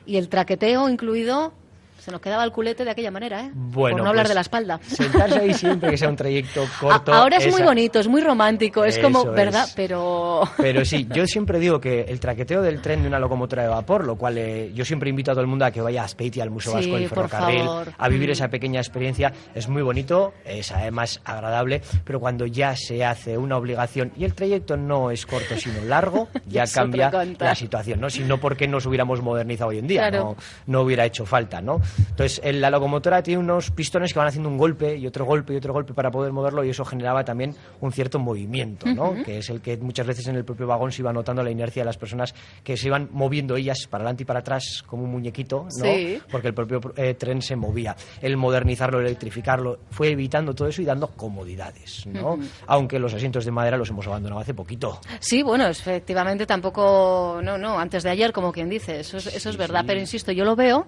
y 0.09 0.17
el 0.17 0.27
traqueteo 0.27 0.89
incluido, 0.89 1.53
se 1.99 2.11
nos 2.11 2.21
quedaba 2.21 2.43
el 2.43 2.51
culete 2.51 2.83
de 2.85 2.91
aquella 2.91 3.11
manera, 3.11 3.41
¿eh? 3.45 3.51
Bueno, 3.53 3.97
Por 3.97 4.03
no 4.03 4.09
hablar 4.09 4.23
pues, 4.25 4.29
de 4.29 4.35
la 4.35 4.41
espalda. 4.41 4.79
Sentarse 4.85 5.39
ahí 5.39 5.53
siempre 5.55 5.91
que 5.91 5.97
sea 5.97 6.09
un 6.09 6.15
trayecto 6.15 6.63
corto. 6.79 7.13
Ahora 7.13 7.37
es 7.37 7.51
muy 7.51 7.61
bonito, 7.61 7.99
es 7.99 8.07
muy 8.07 8.21
romántico, 8.21 8.85
es 8.85 8.97
como, 8.99 9.25
¿verdad? 9.31 9.65
es. 9.67 9.73
Pero... 9.75 10.41
Pero 10.57 10.85
sí, 10.85 11.07
yo 11.13 11.25
siempre 11.27 11.59
digo 11.59 11.79
que 11.79 12.01
el 12.01 12.19
traqueteo 12.19 12.61
del 12.61 12.81
tren 12.81 13.01
de 13.01 13.07
una 13.07 13.19
locomotora 13.19 13.63
de 13.63 13.69
vapor, 13.69 14.05
lo 14.05 14.15
cual 14.15 14.37
eh, 14.37 14.71
yo 14.73 14.85
siempre 14.85 15.09
invito 15.09 15.31
a 15.31 15.33
todo 15.33 15.41
el 15.41 15.47
mundo 15.47 15.65
a 15.65 15.71
que 15.71 15.81
vaya 15.81 16.01
a 16.01 16.05
Azpeitia, 16.05 16.43
al 16.43 16.49
Museo 16.49 16.71
Sí, 16.73 16.77
Vasco 16.89 16.95
del 16.99 17.09
por 17.09 17.29
Ferrocarril, 17.29 17.93
a 17.97 18.07
vivir 18.09 18.29
Mm. 18.29 18.31
esa 18.33 18.47
pequeña 18.49 18.79
experiencia. 18.79 19.33
Es 19.55 19.67
muy 19.67 19.81
bonito, 19.81 20.33
es 20.45 20.71
además 20.71 21.19
agradable, 21.25 21.81
pero 22.03 22.19
cuando 22.19 22.45
ya 22.45 22.75
se 22.75 23.03
hace 23.03 23.37
una 23.37 23.57
obligación 23.57 24.11
y 24.15 24.23
el 24.25 24.33
trayecto 24.35 24.77
no 24.77 25.09
es 25.11 25.25
corto 25.25 25.55
sino 25.57 25.81
largo, 25.85 26.27
ya 26.47 26.65
cambia 26.67 27.11
la 27.39 27.55
situación, 27.55 27.99
¿no? 28.01 28.09
Si 28.09 28.23
no 28.23 28.37
porque 28.39 28.67
nos 28.67 28.85
hubiéramos 28.85 29.21
modernizado 29.21 29.71
hoy 29.71 29.79
en 29.79 29.87
día, 29.87 30.09
Claro. 30.09 30.23
no, 30.23 30.35
no 30.67 30.81
hubiera 30.81 31.05
hecho 31.05 31.25
falta, 31.25 31.61
¿no? 31.61 31.81
Entonces, 32.09 32.41
en 32.43 32.61
la 32.61 32.69
locomotora 32.69 33.23
tiene 33.23 33.39
unos 33.39 33.71
pistones 33.71 34.13
que 34.13 34.19
van 34.19 34.27
haciendo 34.27 34.49
un 34.49 34.57
golpe 34.57 34.97
y 34.97 35.07
otro 35.07 35.25
golpe 35.25 35.53
y 35.53 35.57
otro 35.57 35.73
golpe 35.73 35.93
para 35.93 36.11
poder 36.11 36.31
moverlo 36.31 36.63
y 36.63 36.69
eso 36.69 36.83
generaba 36.85 37.23
también 37.23 37.55
un 37.81 37.91
cierto 37.91 38.19
movimiento, 38.19 38.87
¿no? 38.93 39.23
Que 39.23 39.39
es 39.39 39.49
el 39.49 39.61
que 39.61 39.77
muchas 39.77 40.05
veces 40.05 40.27
en 40.27 40.35
el 40.35 40.43
propio 40.43 40.67
vagón 40.67 40.91
se 40.91 41.01
iba 41.01 41.13
notando 41.13 41.43
la 41.43 41.51
inercia 41.51 41.81
de 41.81 41.85
las 41.85 41.97
personas 41.97 42.33
que 42.63 42.77
se 42.77 42.87
iban 42.87 43.09
moviendo 43.11 43.55
ellas 43.55 43.87
para 43.89 44.03
adelante 44.03 44.23
y 44.23 44.25
para 44.25 44.39
atrás 44.39 44.83
como 44.85 45.03
un 45.03 45.11
muñequito, 45.11 45.67
¿no? 45.77 45.85
Sí. 45.85 46.19
Porque 46.31 46.49
el 46.49 46.53
propio 46.53 46.81
eh, 46.95 47.13
tren 47.13 47.41
se 47.41 47.55
movía. 47.55 47.95
El 48.21 48.37
modernizarlo, 48.37 48.99
electrificarlo, 48.99 49.79
fue 49.91 50.09
evitando 50.09 50.53
todo 50.53 50.67
eso 50.67 50.81
y 50.81 50.85
dando 50.85 51.07
comodidades, 51.07 52.05
¿no? 52.07 52.37
Aunque 52.67 52.99
los 52.99 53.13
asientos 53.13 53.45
de 53.45 53.51
madera 53.51 53.77
los 53.77 53.89
hemos 53.89 54.07
abandonado 54.07 54.41
hace 54.41 54.53
poquito. 54.53 54.99
Sí, 55.19 55.43
bueno, 55.43 55.67
efectivamente 55.67 56.45
tampoco, 56.45 57.39
no, 57.43 57.57
no, 57.57 57.79
antes 57.79 58.03
de 58.03 58.09
ayer, 58.09 58.33
como 58.33 58.51
quien 58.51 58.69
dice, 58.69 58.99
eso 58.99 59.17
es, 59.17 59.27
eso 59.27 59.49
es 59.49 59.57
verdad, 59.57 59.83
pero 59.85 59.99
insisto, 59.99 60.31
yo 60.31 60.45
lo 60.45 60.55
veo 60.55 60.87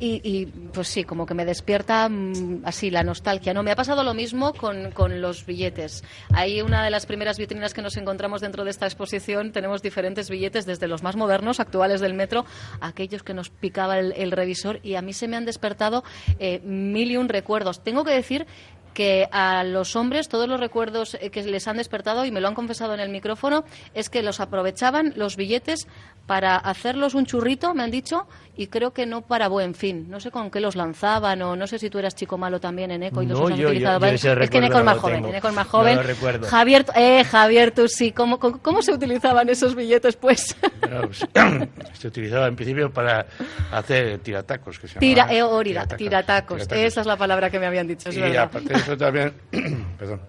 y, 0.00 0.20
y, 0.24 0.46
pues 0.46 0.88
sí, 0.88 1.04
como 1.04 1.26
que 1.26 1.34
me 1.34 1.44
despierta 1.44 2.08
mm, 2.08 2.62
así 2.64 2.90
la 2.90 3.02
nostalgia. 3.02 3.54
No, 3.54 3.62
me 3.62 3.70
ha 3.70 3.76
pasado 3.76 4.02
lo 4.02 4.14
mismo 4.14 4.52
con, 4.54 4.90
con 4.92 5.20
los 5.20 5.46
billetes. 5.46 6.02
Hay 6.32 6.62
una 6.62 6.82
de 6.82 6.90
las 6.90 7.06
primeras 7.06 7.38
vitrinas 7.38 7.74
que 7.74 7.82
nos 7.82 7.96
encontramos 7.96 8.40
dentro 8.40 8.64
de 8.64 8.70
esta 8.70 8.86
exposición, 8.86 9.52
tenemos 9.52 9.82
diferentes 9.82 10.30
billetes, 10.30 10.66
desde 10.66 10.88
los 10.88 11.02
más 11.02 11.16
modernos, 11.16 11.60
actuales 11.60 12.00
del 12.00 12.14
metro, 12.14 12.46
aquellos 12.80 13.22
que 13.22 13.34
nos 13.34 13.50
picaba 13.50 13.98
el, 13.98 14.12
el 14.12 14.32
revisor 14.32 14.80
y 14.82 14.94
a 14.94 15.02
mí 15.02 15.12
se 15.12 15.28
me 15.28 15.36
han 15.36 15.44
despertado 15.44 16.02
eh, 16.38 16.60
mil 16.64 17.10
y 17.10 17.16
un 17.16 17.28
recuerdos. 17.28 17.82
Tengo 17.82 18.04
que 18.04 18.12
decir 18.12 18.46
que 18.94 19.28
a 19.30 19.62
los 19.64 19.96
hombres 19.96 20.28
todos 20.28 20.48
los 20.48 20.60
recuerdos 20.60 21.16
eh, 21.20 21.30
que 21.30 21.42
les 21.42 21.68
han 21.68 21.76
despertado, 21.76 22.24
y 22.24 22.30
me 22.30 22.40
lo 22.40 22.48
han 22.48 22.54
confesado 22.54 22.94
en 22.94 23.00
el 23.00 23.08
micrófono, 23.08 23.64
es 23.94 24.10
que 24.10 24.22
los 24.22 24.40
aprovechaban 24.40 25.12
los 25.16 25.36
billetes 25.36 25.86
para 26.30 26.54
hacerlos 26.58 27.14
un 27.16 27.26
churrito, 27.26 27.74
me 27.74 27.82
han 27.82 27.90
dicho, 27.90 28.24
y 28.56 28.68
creo 28.68 28.92
que 28.92 29.04
no 29.04 29.22
para 29.22 29.48
buen 29.48 29.74
fin. 29.74 30.08
No 30.08 30.20
sé 30.20 30.30
con 30.30 30.48
qué 30.48 30.60
los 30.60 30.76
lanzaban, 30.76 31.42
o 31.42 31.56
no 31.56 31.66
sé 31.66 31.76
si 31.80 31.90
tú 31.90 31.98
eras 31.98 32.14
chico 32.14 32.38
malo 32.38 32.60
también 32.60 32.92
en 32.92 33.02
ECO 33.02 33.20
y 33.22 33.26
los 33.26 33.40
No, 33.40 33.48
has 33.48 33.56
yo- 33.58 33.66
utilizado. 33.66 33.98
yo 34.06 34.06
es 34.06 34.22
que 34.22 34.34
recuerdo 34.36 34.66
Eco 34.68 34.78
es 34.78 34.84
más 34.84 34.98
joven, 34.98 35.22
tengo. 35.24 35.34
Eco 35.34 35.48
es 35.48 35.54
más 35.54 35.72
No 35.72 35.82
lo 35.94 36.02
recuerdo. 36.04 36.46
Javier, 36.46 36.86
eh, 36.94 37.24
Javier, 37.24 37.72
tú 37.72 37.88
sí. 37.88 38.12
¿Cómo, 38.12 38.38
cómo, 38.38 38.58
cómo 38.62 38.80
se 38.80 38.92
utilizaban 38.92 39.48
esos 39.48 39.74
billetes, 39.74 40.14
pues? 40.14 40.54
Pues, 41.02 41.26
se 41.98 42.06
utilizaba 42.06 42.46
en 42.46 42.54
principio 42.54 42.92
para 42.92 43.26
hacer 43.72 44.20
tiratacos, 44.20 44.78
que 44.78 44.86
se 44.86 45.00
Tira, 45.00 45.32
eh, 45.34 45.42
órida, 45.42 45.80
Tiratacos, 45.96 45.98
tiratacos. 45.98 46.56
tiratacos. 46.58 46.86
Esa 46.92 47.00
es 47.00 47.06
la 47.08 47.16
palabra 47.16 47.50
que 47.50 47.58
me 47.58 47.66
habían 47.66 47.88
dicho, 47.88 48.08
es 48.08 48.16
y 48.16 48.20
verdad. 48.20 48.44
aparte 48.44 48.72
de 48.72 48.78
eso 48.78 48.96
también, 48.96 49.32
perdón, 49.98 50.20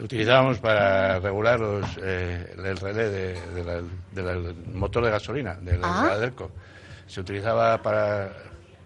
utilizábamos 0.00 0.58
para 0.58 1.18
regular 1.20 1.58
los, 1.60 1.84
eh, 2.02 2.54
el 2.56 2.76
relé 2.76 3.08
de- 3.10 3.40
de 3.54 3.64
la- 3.64 3.82
de 4.12 4.22
del 4.22 4.54
motor 4.74 5.04
de 5.04 5.10
gasolina, 5.10 5.54
del 5.54 5.80
Ah. 5.82 6.02
de 6.04 6.08
la 6.08 6.18
Delco. 6.18 6.50
Se 7.06 7.20
utilizaba 7.20 7.80
para, 7.82 8.32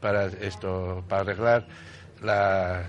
para 0.00 0.26
esto, 0.26 1.04
para 1.08 1.22
arreglar 1.22 1.66
las, 2.22 2.86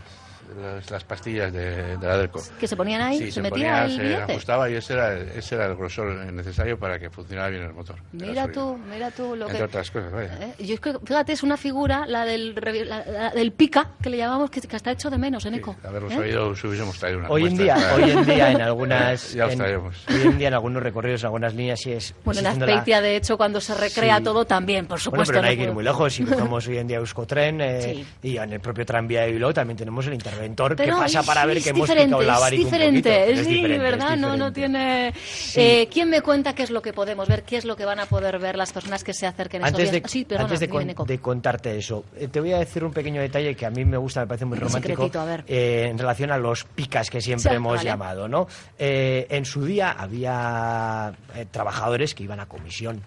las, 0.62 0.90
las 0.92 1.04
pastillas 1.04 1.52
de, 1.52 1.98
de 1.98 2.08
la 2.08 2.18
Delco. 2.18 2.42
Que 2.60 2.68
se 2.68 2.76
ponían 2.76 3.02
ahí, 3.02 3.18
Sí, 3.18 3.26
se, 3.26 3.32
se 3.34 3.42
metía 3.42 3.52
ponía, 3.52 3.86
el 3.86 3.92
se 3.96 4.02
billete. 4.04 4.32
ajustaba 4.34 4.70
y 4.70 4.76
ese 4.76 4.94
era, 4.94 5.14
ese 5.18 5.56
era 5.56 5.66
el 5.68 5.76
grosor 5.76 6.08
necesario 6.34 6.78
para 6.78 7.00
que 7.00 7.10
funcionara 7.10 7.50
bien 7.50 7.64
el 7.64 7.74
motor. 7.74 7.96
Mira 8.12 8.48
tú, 8.52 8.78
mira 8.90 9.12
tú 9.12 9.36
lo 9.36 9.46
Entre 9.46 9.58
que... 9.60 9.64
otras 9.66 9.92
cosas, 9.92 10.12
vaya. 10.12 10.34
¿Eh? 10.42 10.64
Yo 10.66 10.74
es 10.76 10.80
que, 10.80 10.94
fíjate, 11.04 11.34
es 11.34 11.44
una 11.44 11.58
figura, 11.58 12.06
la 12.08 12.26
del, 12.26 12.56
la- 12.56 13.06
la 13.06 13.30
del 13.32 13.52
pica, 13.52 13.92
que 14.02 14.10
le 14.10 14.18
llamamos, 14.18 14.50
que, 14.50 14.62
que 14.62 14.76
está 14.76 14.92
hecho 14.92 15.10
de 15.10 15.18
menos 15.18 15.46
en 15.46 15.54
Sí, 15.54 15.60
ECO. 15.60 15.76
haberlos 15.84 16.14
¿Eh? 16.14 16.18
oído, 16.20 16.56
si 16.56 16.68
hubiésemos 16.68 16.98
traído 17.00 17.20
una 17.20 17.30
Hoy 17.30 17.46
en 17.48 17.58
día, 17.58 17.76
para- 17.76 17.96
hoy 17.96 18.12
en 18.12 18.26
día 18.26 18.52
en 18.52 18.62
algunas 18.62 19.34
Ya 19.34 19.46
os 19.48 19.54
en- 19.54 19.62
hoy 19.62 20.22
en 20.24 20.38
día 20.38 20.48
en 20.50 20.54
algunos 20.54 20.84
recorridos, 20.84 21.22
en 21.22 21.26
algunas 21.28 21.54
líneas 21.54 21.80
sí 21.82 21.92
es 21.92 22.14
Bueno, 22.24 22.40
en 22.40 22.46
existiendo 22.46 22.66
la- 22.66 22.74
Azpeitia, 22.80 23.02
de 23.02 23.16
hecho, 23.16 23.38
cuando 23.38 23.60
se 23.62 23.74
recrea 23.76 24.18
Sí. 24.18 24.24
todo 24.24 24.46
también, 24.46 24.86
por 24.86 24.98
Bueno, 25.00 25.04
supuesto. 25.04 25.32
pero 25.32 25.42
no 25.42 25.48
hay 25.50 25.58
que 25.58 25.64
ir 25.64 25.72
muy 25.72 25.84
lejos. 25.84 26.14
Si 26.14 26.24
cogemos 26.26 26.68
hoy 26.68 26.78
en 26.78 26.88
día 26.88 26.98
Euskotren 26.98 27.62
eh, 27.62 27.82
Sí. 27.82 28.06
y 28.30 28.38
en 28.38 28.54
el 28.54 28.60
propio 28.60 28.86
tranvía 28.86 29.22
de 29.22 29.32
Bilbao 29.32 29.54
también 29.54 29.78
tenemos 29.78 30.06
el 30.08 30.14
interventor 30.34 30.75
Pero 30.75 30.96
que 30.96 31.02
pasa 31.02 31.20
es- 31.22 31.25
para 31.25 31.46
ver 31.46 31.58
es 31.58 31.63
que 31.63 31.70
hemos 31.70 31.88
diferente, 31.88 32.16
picado 32.16 32.24
la 32.24 32.34
es 32.36 32.40
varica 32.42 32.63
un 32.63 32.72
diferente, 32.72 33.02
poquito. 33.10 33.32
es 33.32 33.48
diferente, 33.48 33.68
sí, 33.68 33.74
es 33.74 33.80
¿verdad? 33.82 34.18
No, 34.18 34.36
no 34.38 34.52
diferente. 34.52 35.13
tiene... 35.54 35.82
Eh, 35.82 35.88
¿Quién 35.92 36.10
me 36.10 36.22
cuenta 36.22 36.54
qué 36.56 36.63
es 36.63 36.72
lo 36.72 36.82
que 36.82 36.94
podemos 36.94 37.28
ver? 37.28 37.44
¿Qué 37.44 37.58
es 37.58 37.66
lo 37.66 37.75
que 37.75 37.86
van 37.86 38.00
a 38.00 38.06
poder 38.06 38.40
ver 38.40 38.56
las 38.58 38.72
personas 38.72 39.04
que 39.04 39.13
se 39.13 39.25
acerquen 39.28 39.62
estos 39.62 39.74
Antes 39.80 39.92
de, 39.92 40.00
días? 40.00 40.12
Sí, 40.12 40.25
perdona, 40.25 40.46
antes 40.46 40.60
de, 40.60 40.68
dime, 40.68 40.96
con- 40.96 41.08
de 41.08 41.20
contarte 41.20 41.78
eso, 41.78 42.06
eh, 42.18 42.28
te 42.28 42.40
voy 42.40 42.54
a 42.54 42.60
decir 42.60 42.84
un 42.84 42.92
pequeño 42.94 43.22
detalle 43.22 43.56
que 43.56 43.66
a 43.66 43.70
mí 43.70 43.86
me 43.86 43.98
gusta, 43.98 44.22
me 44.22 44.28
parece 44.28 44.46
muy 44.46 44.58
Un 44.58 44.63
romántico, 44.66 45.10
a 45.20 45.25
ver. 45.25 45.44
eh, 45.48 45.88
en 45.90 45.98
relación 45.98 46.32
a 46.32 46.38
los 46.38 46.63
picas 46.63 47.10
que 47.10 47.22
siempre 47.22 47.52
Sí, 47.52 47.56
hemos 47.56 47.78
vale. 47.78 47.90
llamado. 47.90 48.28
¿no? 48.28 48.48
Eh, 48.78 49.28
en 49.30 49.46
su 49.46 49.66
día 49.66 49.92
había 49.92 51.13
eh, 51.36 51.46
trabajadores 51.52 52.13
que 52.16 52.24
iban 52.24 52.40
a 52.40 52.46
comisión. 52.48 53.02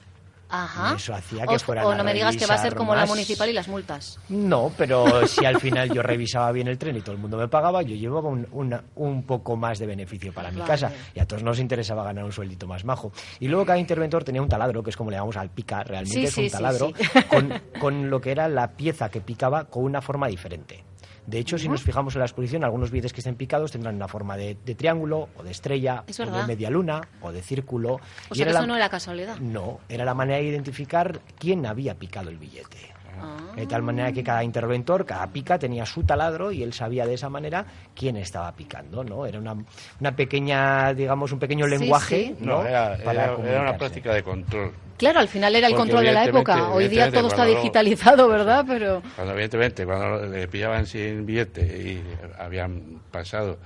Ajá. 0.48 0.92
y 0.92 0.96
eso 0.96 1.14
hacía 1.14 1.46
que 1.46 1.56
Os- 1.56 1.64
fueran 1.64 1.84
o 1.86 1.94
no 1.94 2.04
me 2.04 2.14
digas 2.14 2.36
que 2.36 2.46
va 2.46 2.54
a 2.54 2.58
ser 2.58 2.74
como 2.74 2.94
la 2.94 3.04
municipal 3.06 3.48
y 3.50 3.52
las 3.52 3.66
multas. 3.68 4.18
No, 4.28 4.70
pero 4.76 5.26
si 5.26 5.44
al 5.44 5.60
final 5.60 5.92
yo 5.92 6.02
revisaba 6.02 6.52
bien 6.52 6.68
el 6.68 6.78
tren 6.78 6.96
y 6.96 7.00
todo 7.00 7.12
el 7.14 7.20
mundo 7.20 7.36
me 7.36 7.48
pagaba, 7.48 7.82
yo 7.82 7.96
llevaba 7.96 8.28
un, 8.28 8.46
una- 8.52 8.82
un 8.94 9.24
poco 9.24 9.56
más 9.56 9.78
de 9.78 9.86
beneficio 9.86 10.32
para 10.32 10.50
mi 10.50 10.58
Vale. 10.58 10.68
casa 10.70 10.92
y 11.14 11.20
a 11.20 11.26
todos 11.26 11.42
nos 11.42 11.58
interesaba 11.58 12.04
ganar 12.04 12.24
un 12.24 12.32
sueldito 12.32 12.66
más 12.66 12.84
majo. 12.84 13.12
Y 13.40 13.48
luego 13.48 13.66
cada 13.66 13.78
interventor 13.78 14.22
tenía 14.24 14.40
un 14.42 14.48
taladro, 14.48 14.82
que 14.82 14.90
es 14.90 14.96
como 14.96 15.10
le 15.10 15.16
llamamos 15.16 15.36
al 15.36 15.50
pica, 15.50 15.82
realmente 15.82 16.14
Sí, 16.20 16.24
es 16.26 16.36
un 16.38 16.44
sí, 16.44 16.50
taladro, 16.50 16.92
sí. 16.96 17.22
Con, 17.28 17.52
con 17.80 18.10
lo 18.10 18.20
que 18.20 18.30
era 18.30 18.48
la 18.48 18.72
pieza 18.72 19.08
que 19.10 19.20
picaba 19.20 19.64
con 19.64 19.84
una 19.84 20.00
forma 20.00 20.28
diferente. 20.28 20.84
De 21.26 21.38
hecho, 21.38 21.58
si 21.58 21.68
nos 21.68 21.82
fijamos 21.82 22.14
en 22.14 22.20
la 22.20 22.26
exposición, 22.26 22.62
algunos 22.64 22.90
billetes 22.90 23.12
que 23.12 23.20
estén 23.20 23.34
picados 23.34 23.72
tendrán 23.72 23.96
una 23.96 24.06
forma 24.08 24.36
de, 24.36 24.56
de 24.64 24.74
triángulo, 24.76 25.28
o 25.36 25.42
de 25.42 25.50
estrella, 25.50 26.04
Es 26.06 26.20
o 26.20 26.26
de 26.26 26.46
media 26.46 26.70
luna, 26.70 27.00
o 27.20 27.32
de 27.32 27.42
círculo. 27.42 27.94
O 27.94 28.00
Y 28.32 28.36
sea 28.36 28.46
que 28.46 28.52
la- 28.52 28.60
eso 28.60 28.66
no 28.68 28.76
era 28.76 28.88
casualidad. 28.88 29.36
No, 29.38 29.80
era 29.88 30.04
la 30.04 30.14
manera 30.14 30.38
de 30.38 30.44
identificar 30.44 31.20
quién 31.38 31.66
había 31.66 31.94
picado 31.96 32.30
el 32.30 32.38
billete. 32.38 32.78
Ah. 33.20 33.38
De 33.56 33.66
tal 33.66 33.80
manera 33.82 34.12
que 34.12 34.22
cada 34.22 34.44
interventor, 34.44 35.06
cada 35.06 35.26
pica 35.28 35.58
tenía 35.58 35.86
su 35.86 36.04
taladro 36.04 36.52
y 36.52 36.62
él 36.62 36.74
sabía 36.74 37.06
de 37.06 37.14
esa 37.14 37.30
manera 37.30 37.64
quién 37.94 38.16
estaba 38.18 38.52
picando, 38.52 39.02
¿no? 39.02 39.24
Era 39.24 39.38
una, 39.38 39.56
una 40.00 40.14
pequeña, 40.14 40.92
digamos, 40.92 41.32
un 41.32 41.38
pequeño 41.38 41.66
lenguaje, 41.66 42.34
sí. 42.38 42.44
¿no? 42.44 42.62
No, 42.62 42.68
era, 42.68 42.98
Para 43.02 43.24
era- 43.24 43.48
era 43.50 43.60
una 43.62 43.76
práctica 43.78 44.12
de 44.12 44.22
control. 44.22 44.72
Claro, 44.96 45.20
al 45.20 45.28
final 45.28 45.54
era 45.54 45.66
el 45.66 45.74
Porque 45.74 45.90
control 45.90 46.04
de 46.06 46.12
la 46.12 46.24
época. 46.24 46.70
Hoy 46.70 46.88
día 46.88 47.10
todo 47.10 47.28
está 47.28 47.44
digitalizado, 47.44 48.28
¿verdad? 48.28 48.64
Pero 48.66 49.02
Cuando 49.14 49.32
evidentemente, 49.34 49.84
cuando 49.84 50.26
le 50.26 50.48
pillaban 50.48 50.86
sin 50.86 51.26
billete 51.26 51.62
y 51.62 52.02
habían 52.38 53.00
pasado 53.10 53.58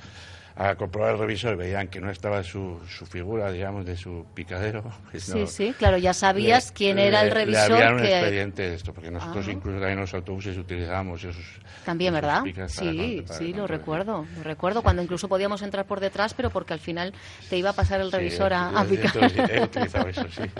a 0.62 0.75
comprobar 0.75 1.12
el 1.14 1.19
revisor 1.19 1.55
y 1.55 1.57
veían 1.57 1.88
que 1.88 2.00
no 2.02 2.11
estaba 2.11 2.43
su, 2.43 2.79
su 2.87 3.07
figura, 3.07 3.50
digamos, 3.50 3.87
de 3.87 3.97
su 3.97 4.26
picadero. 4.35 4.83
pues 5.11 5.25
sí, 5.25 5.40
no, 5.40 5.47
sí, 5.47 5.75
claro, 5.79 5.97
ya 5.97 6.12
sabías 6.12 6.69
le- 6.69 6.75
quién 6.75 6.99
era 6.99 7.23
el 7.23 7.31
revisor 7.31 7.71
Le 7.71 7.76
habían 7.76 7.95
un 7.95 8.02
que... 8.02 8.19
expediente 8.19 8.69
de 8.69 8.75
esto, 8.75 8.93
porque 8.93 9.11
nosotros 9.11 9.47
Ah. 9.49 9.52
incluso 9.52 9.79
también 9.79 9.93
en 9.95 10.00
los 10.00 10.12
autobuses 10.12 10.59
utilizábamos 10.59 11.25
esos... 11.25 11.45
También, 11.87 12.14
esos 12.14 12.23
¿verdad? 12.23 12.43
picas 12.43 12.73
Sí, 12.73 13.25
sí, 13.38 13.55
lo 13.55 13.67
recuerdo, 13.67 14.26
lo 14.37 14.43
recuerdo, 14.43 14.83
cuando 14.83 15.02
incluso 15.02 15.29
podíamos 15.29 15.62
entrar 15.62 15.87
por 15.87 15.99
detrás, 15.99 16.35
pero 16.35 16.50
porque 16.50 16.75
al 16.75 16.81
final 16.81 17.14
te 17.49 17.57
iba 17.57 17.71
a 17.71 17.75
pasar 17.75 18.02
el 18.02 18.11
Sí, 18.11 18.17
revisor 18.19 18.52
a, 18.52 18.69
a 18.69 18.85
picar. 18.85 19.12
he- 19.17 20.11
eso, 20.11 20.26
sí. 20.31 20.43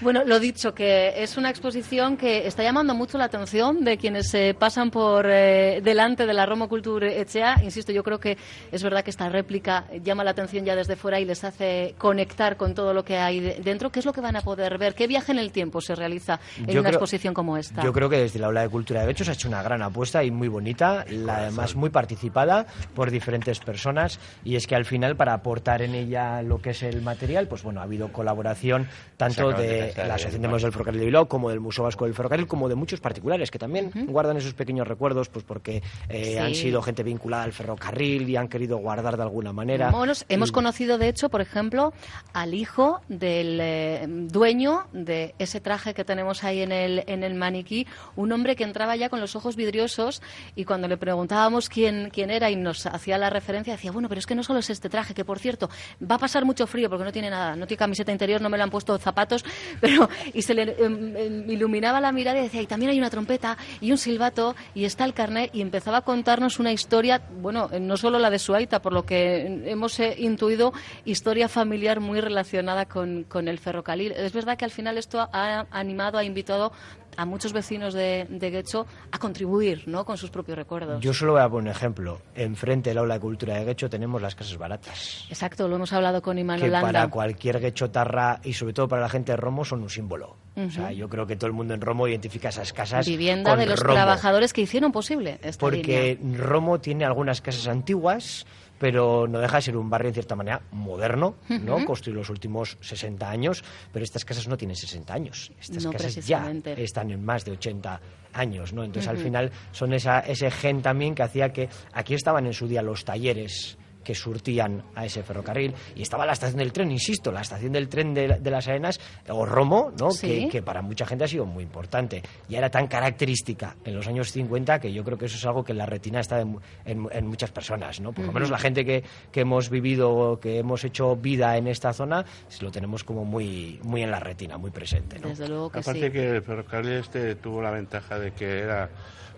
Bueno, 0.00 0.22
lo 0.24 0.38
dicho, 0.38 0.74
que 0.74 1.24
es 1.24 1.36
una 1.36 1.50
exposición 1.50 2.16
que 2.16 2.46
está 2.46 2.62
llamando 2.62 2.94
mucho 2.94 3.18
la 3.18 3.24
atención 3.24 3.82
de 3.82 3.98
quienes 3.98 4.28
se 4.30 4.54
pasan 4.54 4.92
por 4.92 5.26
eh, 5.28 5.80
delante 5.82 6.24
de 6.24 6.32
la 6.34 6.46
Roma 6.46 6.68
Culture 6.68 7.20
Echea. 7.20 7.60
Insisto, 7.64 7.90
yo 7.90 8.04
creo 8.04 8.20
que 8.20 8.38
es 8.70 8.80
verdad 8.84 9.02
que 9.02 9.07
esta 9.10 9.28
réplica 9.28 9.84
llama 10.02 10.24
la 10.24 10.30
atención 10.30 10.64
ya 10.64 10.76
desde 10.76 10.96
fuera 10.96 11.20
y 11.20 11.24
les 11.24 11.44
hace 11.44 11.94
conectar 11.98 12.56
con 12.56 12.74
todo 12.74 12.92
lo 12.94 13.04
que 13.04 13.16
hay 13.18 13.40
de- 13.40 13.54
dentro. 13.62 13.90
¿Qué 13.90 14.00
es 14.00 14.04
lo 14.06 14.12
que 14.12 14.20
van 14.20 14.36
a 14.36 14.40
poder 14.42 14.78
ver? 14.78 14.94
¿Qué 14.94 15.06
viaje 15.06 15.32
en 15.32 15.38
el 15.38 15.50
tiempo 15.52 15.80
se 15.80 15.94
realiza 15.94 16.40
en 16.58 16.66
Yo 16.66 16.80
una 16.80 16.90
creo- 16.90 16.92
exposición 16.98 17.34
como 17.34 17.56
esta? 17.56 17.82
Yo 17.82 17.92
creo 17.92 18.08
que 18.08 18.18
desde 18.18 18.38
la 18.38 18.46
Aula 18.48 18.62
de 18.62 18.68
Cultura 18.68 19.04
de 19.04 19.10
Hecho 19.12 19.24
se 19.24 19.30
ha 19.30 19.34
hecho 19.34 19.48
una 19.48 19.62
gran 19.62 19.82
apuesta 19.82 20.22
y 20.24 20.30
muy 20.30 20.48
bonita, 20.48 21.04
la, 21.10 21.38
además 21.38 21.74
muy 21.76 21.90
participada 21.90 22.66
por 22.94 23.10
diferentes 23.10 23.58
personas 23.60 24.18
y 24.44 24.56
es 24.56 24.66
que 24.66 24.74
al 24.74 24.84
final 24.84 25.16
para 25.16 25.32
aportar 25.34 25.82
en 25.82 25.94
ella 25.94 26.42
lo 26.42 26.60
que 26.60 26.70
es 26.70 26.82
el 26.82 27.02
material, 27.02 27.48
pues 27.48 27.62
bueno, 27.62 27.80
ha 27.80 27.84
habido 27.84 28.12
colaboración 28.12 28.88
tanto 29.16 29.50
de 29.52 29.92
la 29.96 30.14
Asociación 30.14 30.42
de 30.42 30.48
Museos 30.48 30.62
del 30.64 30.72
Ferrocarril 30.72 31.00
de 31.00 31.06
Bilbao 31.06 31.28
como 31.28 31.50
del 31.50 31.60
Museo 31.60 31.84
Vasco 31.84 32.04
del 32.04 32.14
Ferrocarril 32.14 32.46
como 32.46 32.68
de 32.68 32.74
muchos 32.74 33.00
particulares 33.00 33.50
que 33.50 33.58
también 33.58 33.90
guardan 34.08 34.36
esos 34.36 34.54
pequeños 34.54 34.86
recuerdos 34.86 35.28
pues 35.28 35.44
porque 35.44 35.82
eh, 36.08 36.24
Sí. 36.32 36.36
han 36.38 36.54
sido 36.54 36.82
gente 36.82 37.02
vinculada 37.02 37.44
al 37.44 37.52
ferrocarril 37.52 38.28
y 38.28 38.36
han 38.36 38.48
querido 38.48 38.76
guardar 38.88 39.18
de 39.18 39.22
alguna 39.22 39.52
manera. 39.52 39.92
Hemos 40.30 40.50
conocido, 40.50 40.96
de 40.96 41.08
hecho, 41.08 41.28
por 41.28 41.42
ejemplo, 41.42 41.92
al 42.32 42.54
hijo 42.54 43.02
del 43.08 43.58
eh, 43.60 44.06
dueño 44.08 44.86
de 44.94 45.34
ese 45.38 45.60
traje 45.60 45.92
que 45.92 46.04
tenemos 46.04 46.42
ahí 46.42 46.62
en 46.62 46.72
el, 46.72 47.04
en 47.06 47.22
el 47.22 47.34
maniquí, 47.34 47.86
un 48.16 48.32
hombre 48.32 48.56
que 48.56 48.64
entraba 48.64 48.96
ya 48.96 49.10
con 49.10 49.20
los 49.20 49.36
ojos 49.36 49.56
vidriosos 49.56 50.22
y 50.56 50.64
cuando 50.64 50.88
le 50.88 50.96
preguntábamos 50.96 51.68
quién, 51.68 52.08
quién 52.10 52.30
era 52.30 52.50
y 52.50 52.56
nos 52.56 52.86
hacía 52.86 53.18
la 53.18 53.28
referencia, 53.28 53.74
decía, 53.74 53.92
bueno, 53.92 54.08
pero 54.08 54.20
es 54.20 54.26
que 54.26 54.34
no 54.34 54.42
solo 54.42 54.60
es 54.60 54.70
este 54.70 54.88
traje, 54.88 55.12
que 55.12 55.22
por 55.22 55.38
cierto, 55.38 55.68
va 56.00 56.14
a 56.14 56.18
pasar 56.18 56.46
mucho 56.46 56.66
frío 56.66 56.88
porque 56.88 57.04
no 57.04 57.12
tiene 57.12 57.28
nada, 57.28 57.56
no 57.56 57.66
tiene 57.66 57.78
camiseta 57.78 58.10
interior, 58.10 58.40
no 58.40 58.48
me 58.48 58.56
le 58.56 58.62
han 58.62 58.70
puesto 58.70 58.96
zapatos, 58.96 59.44
pero 59.82 60.08
y 60.32 60.40
se 60.40 60.54
le 60.54 60.62
em, 60.78 61.50
iluminaba 61.50 62.00
la 62.00 62.10
mirada 62.10 62.38
y 62.38 62.44
decía, 62.44 62.62
y 62.62 62.66
también 62.66 62.92
hay 62.92 62.98
una 62.98 63.10
trompeta 63.10 63.58
y 63.82 63.92
un 63.92 63.98
silbato 63.98 64.56
y 64.74 64.86
está 64.86 65.04
el 65.04 65.12
carnet 65.12 65.50
y 65.52 65.60
empezaba 65.60 65.98
a 65.98 66.02
contarnos 66.02 66.58
una 66.58 66.72
historia, 66.72 67.20
bueno, 67.42 67.68
eh, 67.70 67.80
no 67.80 67.98
solo 67.98 68.18
la 68.18 68.30
de 68.30 68.38
su 68.38 68.54
aita, 68.54 68.77
por 68.80 68.92
lo 68.92 69.04
que 69.04 69.62
hemos 69.66 69.98
eh, 70.00 70.14
intuido, 70.18 70.72
historia 71.04 71.48
familiar 71.48 72.00
muy 72.00 72.20
relacionada 72.20 72.86
con, 72.86 73.24
con 73.24 73.48
el 73.48 73.58
ferrocarril. 73.58 74.12
Es 74.12 74.32
verdad 74.32 74.56
que 74.56 74.64
al 74.64 74.70
final 74.70 74.98
esto 74.98 75.20
ha 75.32 75.66
animado, 75.70 76.18
ha 76.18 76.24
invitado 76.24 76.72
a 77.18 77.24
muchos 77.24 77.52
vecinos 77.52 77.94
de, 77.94 78.26
de 78.30 78.50
Guecho 78.50 78.86
a 79.10 79.18
contribuir 79.18 79.88
¿no? 79.88 80.04
con 80.04 80.16
sus 80.16 80.30
propios 80.30 80.56
recuerdos. 80.56 81.00
Yo 81.02 81.12
solo 81.12 81.32
voy 81.32 81.42
a 81.42 81.48
poner 81.48 81.70
un 81.70 81.76
ejemplo. 81.76 82.22
Enfrente 82.36 82.90
del 82.90 82.98
Aula 82.98 83.14
de 83.14 83.20
Cultura 83.20 83.54
de 83.56 83.64
Guecho 83.64 83.90
tenemos 83.90 84.22
las 84.22 84.36
casas 84.36 84.56
baratas. 84.56 85.26
Exacto, 85.28 85.66
lo 85.66 85.76
hemos 85.76 85.92
hablado 85.92 86.22
con 86.22 86.38
Iman 86.38 86.60
que 86.60 86.70
para 86.70 87.08
cualquier 87.08 87.58
guechotarra 87.58 88.40
y 88.44 88.52
sobre 88.52 88.72
todo 88.72 88.86
para 88.86 89.02
la 89.02 89.08
gente 89.08 89.32
de 89.32 89.36
Romo 89.36 89.64
son 89.64 89.82
un 89.82 89.90
símbolo. 89.90 90.36
O 90.56 90.70
sea, 90.70 90.90
yo 90.92 91.08
creo 91.08 91.26
que 91.26 91.36
todo 91.36 91.46
el 91.46 91.52
mundo 91.52 91.74
en 91.74 91.80
Romo 91.80 92.08
identifica 92.08 92.48
esas 92.48 92.72
casas 92.72 93.06
Vivienda 93.06 93.50
con 93.50 93.60
de 93.60 93.66
los 93.66 93.78
Romo, 93.78 93.94
trabajadores 93.94 94.52
que 94.52 94.60
hicieron 94.62 94.90
posible 94.90 95.38
esta 95.42 95.60
Porque 95.60 96.18
línea. 96.20 96.38
Romo 96.44 96.80
tiene 96.80 97.04
algunas 97.04 97.40
casas 97.40 97.68
antiguas, 97.68 98.44
pero 98.78 99.26
no 99.28 99.38
deja 99.38 99.56
de 99.56 99.62
ser 99.62 99.76
un 99.76 99.88
barrio 99.88 100.08
en 100.08 100.14
cierta 100.14 100.34
manera 100.34 100.60
moderno, 100.72 101.36
¿no? 101.48 101.84
Construido 101.84 102.20
los 102.20 102.30
últimos 102.30 102.76
60 102.80 103.30
años, 103.30 103.62
pero 103.92 104.04
estas 104.04 104.24
casas 104.24 104.48
no 104.48 104.56
tienen 104.56 104.76
60 104.76 105.14
años. 105.14 105.52
Estas 105.60 105.84
No, 105.84 105.92
casas 105.92 106.14
ya 106.26 106.50
están 106.76 107.10
en 107.10 107.24
más 107.24 107.44
de 107.44 107.52
80 107.52 108.00
años, 108.32 108.72
¿no? 108.72 108.84
Entonces, 108.84 109.08
al 109.08 109.18
final 109.18 109.50
son 109.72 109.92
esa, 109.92 110.20
ese 110.20 110.50
gen 110.50 110.82
también 110.82 111.14
que 111.14 111.22
hacía 111.22 111.52
que 111.52 111.68
aquí 111.92 112.14
estaban 112.14 112.46
en 112.46 112.52
su 112.52 112.66
día 112.66 112.82
los 112.82 113.04
talleres 113.04 113.78
que 114.08 114.14
surtían 114.14 114.82
a 114.94 115.04
ese 115.04 115.22
ferrocarril. 115.22 115.74
Y 115.94 116.00
estaba 116.00 116.24
la 116.24 116.32
estación 116.32 116.56
del 116.60 116.72
tren, 116.72 116.90
insisto, 116.90 117.30
la 117.30 117.42
estación 117.42 117.72
del 117.72 117.90
tren 117.90 118.14
de, 118.14 118.38
de 118.40 118.50
las 118.50 118.66
Arenas, 118.66 118.98
o 119.28 119.44
Romo, 119.44 119.92
¿no? 120.00 120.12
Sí. 120.12 120.44
Que, 120.44 120.48
que 120.48 120.62
para 120.62 120.80
mucha 120.80 121.04
gente 121.04 121.24
ha 121.24 121.28
sido 121.28 121.44
muy 121.44 121.62
importante. 121.62 122.22
Ya 122.48 122.56
era 122.56 122.70
tan 122.70 122.86
característica 122.86 123.76
en 123.84 123.94
los 123.94 124.06
años 124.08 124.32
50 124.32 124.78
que 124.80 124.94
yo 124.94 125.04
creo 125.04 125.18
que 125.18 125.26
eso 125.26 125.36
es 125.36 125.44
algo 125.44 125.62
que 125.62 125.72
en 125.72 125.78
la 125.78 125.84
retina 125.84 126.20
está 126.20 126.40
en, 126.40 126.56
en- 126.86 127.06
en 127.12 127.26
muchas 127.26 127.50
personas, 127.50 128.00
¿no? 128.00 128.12
Por 128.14 128.24
lo 128.24 128.32
menos 128.32 128.48
la 128.48 128.56
gente 128.58 128.82
que, 128.82 129.04
que 129.30 129.40
hemos 129.42 129.68
vivido, 129.68 130.40
que 130.40 130.56
hemos 130.58 130.82
hecho 130.84 131.14
vida 131.16 131.58
en 131.58 131.66
esta 131.66 131.92
zona, 131.92 132.24
lo 132.62 132.70
tenemos 132.70 133.04
como 133.04 133.26
muy, 133.26 133.78
muy 133.82 134.02
en 134.02 134.10
la 134.10 134.20
retina, 134.20 134.56
muy 134.56 134.70
presente, 134.70 135.18
¿no? 135.18 135.28
Desde 135.28 135.48
luego 135.48 135.68
que 135.70 135.80
Aparte 135.80 136.06
sí. 136.06 136.10
que 136.12 136.30
el 136.36 136.42
ferrocarril 136.42 136.92
este 136.92 137.34
tuvo 137.34 137.60
la 137.60 137.72
ventaja 137.72 138.18
de 138.18 138.32
que 138.32 138.60
era 138.60 138.88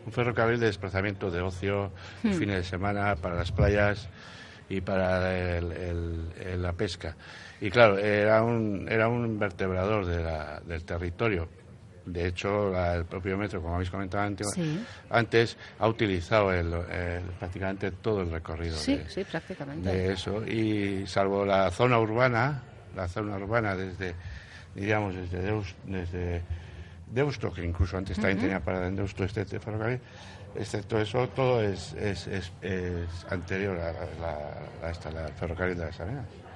un 0.07 0.13
ferrocarril 0.13 0.61
de 0.61 0.67
desplazamiento 0.67 1.29
de 1.29 1.41
ocio, 1.41 1.91
Hmm. 2.23 2.33
fines 2.35 2.57
de 2.57 2.65
semana, 2.65 3.17
para 3.17 3.35
las 3.35 3.51
playas 3.51 4.09
y 4.71 4.81
para 4.81 5.57
el- 5.59 6.63
la 6.63 6.73
pesca. 6.73 7.15
Y 7.61 7.69
claro, 7.71 7.99
era 7.99 8.43
un, 8.43 8.87
era 8.89 9.09
un 9.09 9.39
vertebrador 9.39 10.07
de 10.07 10.23
la- 10.23 10.61
del 10.61 10.85
territorio. 10.85 11.47
De 12.07 12.29
hecho, 12.29 12.71
la- 12.71 12.95
el 12.95 13.05
propio 13.05 13.37
metro, 13.37 13.61
como 13.61 13.75
habéis 13.75 13.91
comentado 13.91 14.25
antes, 14.25 14.51
Sí. 14.55 14.83
antes 15.11 15.57
ha 15.79 15.87
utilizado 15.87 16.53
el- 16.53 16.73
el- 16.73 17.23
prácticamente 17.39 17.91
todo 17.93 18.23
el 18.23 18.31
recorrido 18.31 18.77
Sí, 18.77 18.97
de, 18.97 19.09
sí, 19.11 19.25
prácticamente. 19.25 19.91
de 19.91 20.13
eso 20.15 20.43
y 20.47 21.07
salvo 21.07 21.45
la 21.45 21.71
zona 21.71 21.99
urbana 21.99 22.63
la 22.97 23.07
zona 23.07 23.37
urbana 23.37 23.77
desde 23.77 24.15
diríamos 24.75 25.15
desde 25.15 25.43
Deus, 25.43 25.75
desde 25.85 26.43
Deusto 27.07 27.53
que 27.53 27.65
incluso 27.65 27.97
antes 27.97 28.17
también 28.17 28.39
tenía 28.39 28.61
parada 28.61 28.87
en 28.89 28.97
Deusto 28.97 29.23
este, 29.25 29.43
este 29.43 29.61
ferrocarril 29.61 30.01
excepto 30.55 30.99
eso 31.01 31.29
todo 31.29 31.63
es, 31.63 31.93
es, 31.95 32.27
es, 32.27 32.53
es 32.63 33.09
anterior 33.31 33.79
a 33.79 33.93
la, 34.21 34.91
esta, 34.91 35.11
la- 35.11 35.29
ferrocarril 35.29 35.77
de 35.79 35.87
las 35.87 36.01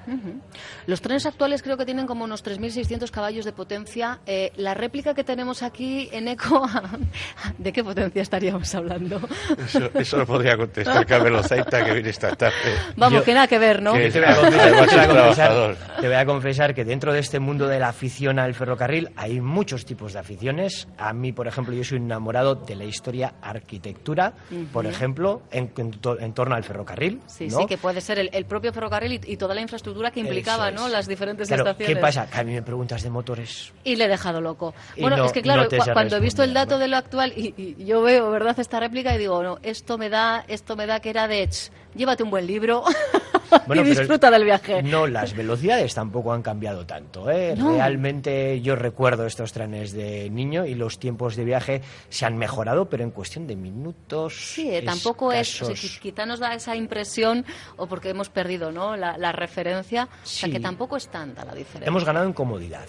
Arenas 0.07 0.25
Ujú. 0.25 0.41
Los 0.87 1.01
trenes 1.01 1.27
actuales 1.27 1.63
creo 1.63 1.77
que 1.77 1.85
tienen 1.85 2.07
como 2.07 2.25
unos 2.25 2.45
3.600 2.45 3.11
caballos 3.11 3.45
de 3.45 3.53
potencia. 3.53 4.21
Eh, 4.27 4.53
la 4.57 4.75
réplica 4.75 5.15
que 5.15 5.25
tenemos 5.25 5.63
aquí 5.63 6.09
en 6.13 6.29
ECO, 6.29 6.67
¿de 7.59 7.73
qué 7.73 7.83
potencia 7.85 8.23
estaríamos 8.23 8.75
hablando? 8.75 9.21
eso, 9.59 9.91
eso 9.95 10.17
lo 10.19 10.27
podría 10.27 10.57
contestar 10.57 11.07
Carmelo 11.07 11.43
Zaita 11.43 11.85
que 11.85 11.93
viene 11.93 12.11
esta 12.11 12.35
tarde 12.37 12.55
Vamos, 12.97 13.21
Yo- 13.21 13.25
que 13.25 13.35
nada 13.35 13.47
que 13.47 13.59
ver, 13.59 13.83
¿no? 13.83 13.93
que- 13.95 14.11
Te 14.11 14.21
voy, 14.21 14.29
a 14.29 14.37
confesar, 14.37 15.77
te 16.01 16.07
voy 16.07 16.15
a 16.17 16.21
es 16.21 16.27
confesar- 16.27 16.75
que 16.75 16.85
dentro 16.85 17.13
de 17.13 17.19
este 17.21 17.41
mundo 17.41 17.67
de 17.69 17.79
la 17.79 17.89
afición 17.89 18.39
al 18.39 18.55
ferrocarril 18.55 19.11
hay 19.17 19.41
muchos 19.41 19.85
tipos 19.85 20.13
de 20.13 20.19
aficiones. 20.21 20.89
A 20.99 21.13
mí, 21.13 21.33
por 21.33 21.47
ejemplo, 21.49 21.75
yo 21.75 21.85
soy 21.85 21.99
enamorado 21.99 22.55
de 22.55 22.75
la 22.77 22.85
historia 22.85 23.35
arquitectura, 23.43 24.33
por 24.73 24.87
ejemplo, 24.87 25.43
en, 25.51 25.73
en 25.77 25.91
to- 25.93 26.19
en 26.19 26.33
torno 26.35 26.55
al 26.55 26.65
ferrocarril. 26.65 27.21
Sí, 27.27 27.49
¿no? 27.49 27.59
sí, 27.61 27.67
que 27.67 27.79
puede 27.79 28.01
ser 28.01 28.19
el, 28.19 28.31
el 28.33 28.45
propio 28.45 28.73
ferrocarril 28.73 29.13
y, 29.25 29.33
y 29.33 29.37
toda 29.37 29.55
la 29.55 29.61
infraestructura 29.61 29.94
que 30.13 30.21
implicaba, 30.21 30.69
Eso 30.69 30.77
¿no? 30.81 30.87
es. 30.87 30.93
Las 30.93 31.07
diferentes 31.09 31.49
Claro, 31.49 31.63
estaciones. 31.65 31.95
¿Qué 31.97 32.01
pasa? 32.01 32.27
Que 32.27 32.39
a 32.41 32.45
mí 32.45 32.53
me 32.53 32.63
preguntas 32.63 33.03
de 33.03 33.11
motores. 33.11 33.73
Y 33.85 33.97
le 33.97 34.05
he 34.05 34.09
dejado 34.09 34.41
loco. 34.41 34.75
Y 34.97 35.01
Bueno, 35.03 35.17
no- 35.17 35.25
es 35.27 35.33
que 35.33 35.43
claro, 35.43 35.63
no 35.65 35.69
cu- 35.69 35.93
cuando 35.93 36.17
he 36.17 36.21
visto 36.21 36.43
el 36.43 36.53
dato 36.55 36.79
de 36.79 36.89
lo 36.89 36.97
actual 36.97 37.33
y, 37.37 37.55
y 37.57 37.85
yo 37.85 38.03
veo, 38.03 38.31
¿verdad?, 38.31 38.59
esta 38.59 38.81
réplica 38.81 39.15
y 39.15 39.19
digo, 39.19 39.43
no, 39.43 39.59
esto 39.63 39.99
me 39.99 40.09
da, 40.11 40.45
esto 40.49 40.77
me 40.77 40.87
da 40.87 41.01
que 41.01 41.11
era 41.11 41.29
de, 41.29 41.49
"Ch, 41.49 41.71
llévate 41.95 42.23
un 42.23 42.31
buen 42.31 42.47
libro 42.47 42.85
Bueno, 43.67 43.83
y 43.83 43.85
pero 43.89 44.01
disfruta 44.01 44.31
del 44.31 44.45
viaje. 44.45 44.83
No, 44.83 45.07
las 45.07 45.35
velocidades 45.35 45.95
tampoco 45.95 46.33
han 46.33 46.43
cambiado 46.43 46.85
tanto. 46.87 47.31
¿eh? 47.31 47.55
No. 47.57 47.73
Realmente 47.75 48.61
yo 48.61 48.77
recuerdo 48.77 49.27
estos 49.27 49.53
trenes 49.53 49.93
de 49.93 50.29
niño 50.31 50.67
y 50.67 50.75
los 50.75 50.99
tiempos 50.99 51.37
de 51.37 51.45
viaje 51.45 51.83
se 52.09 52.27
han 52.27 52.37
mejorado, 52.37 52.89
pero 52.89 53.05
en 53.05 53.11
cuestión 53.11 53.47
de 53.47 53.57
minutos. 53.57 54.35
Sí, 54.55 54.69
eh, 54.75 54.83
tampoco 54.83 55.33
es, 55.33 55.63
o 55.63 55.67
sea, 55.67 55.75
escasos. 55.75 55.97
qui- 55.97 56.01
quizá 56.01 56.27
nos 56.27 56.41
da 56.41 56.55
esa 56.55 56.77
impresión 56.77 57.45
o 57.77 57.87
porque 57.87 58.11
hemos 58.11 58.29
perdido, 58.29 58.71
¿no?, 58.73 58.97
la, 58.97 59.17
la 59.19 59.33
referencia, 59.33 60.05
o 60.05 60.27
sea, 60.27 60.47
Sí. 60.49 60.53
que 60.53 60.61
tampoco 60.61 60.97
es 60.97 61.09
tanta 61.09 61.45
la 61.45 61.55
diferencia. 61.55 61.89
Hemos 61.89 62.05
ganado 62.05 62.27
en 62.27 62.33
comodidad. 62.33 62.85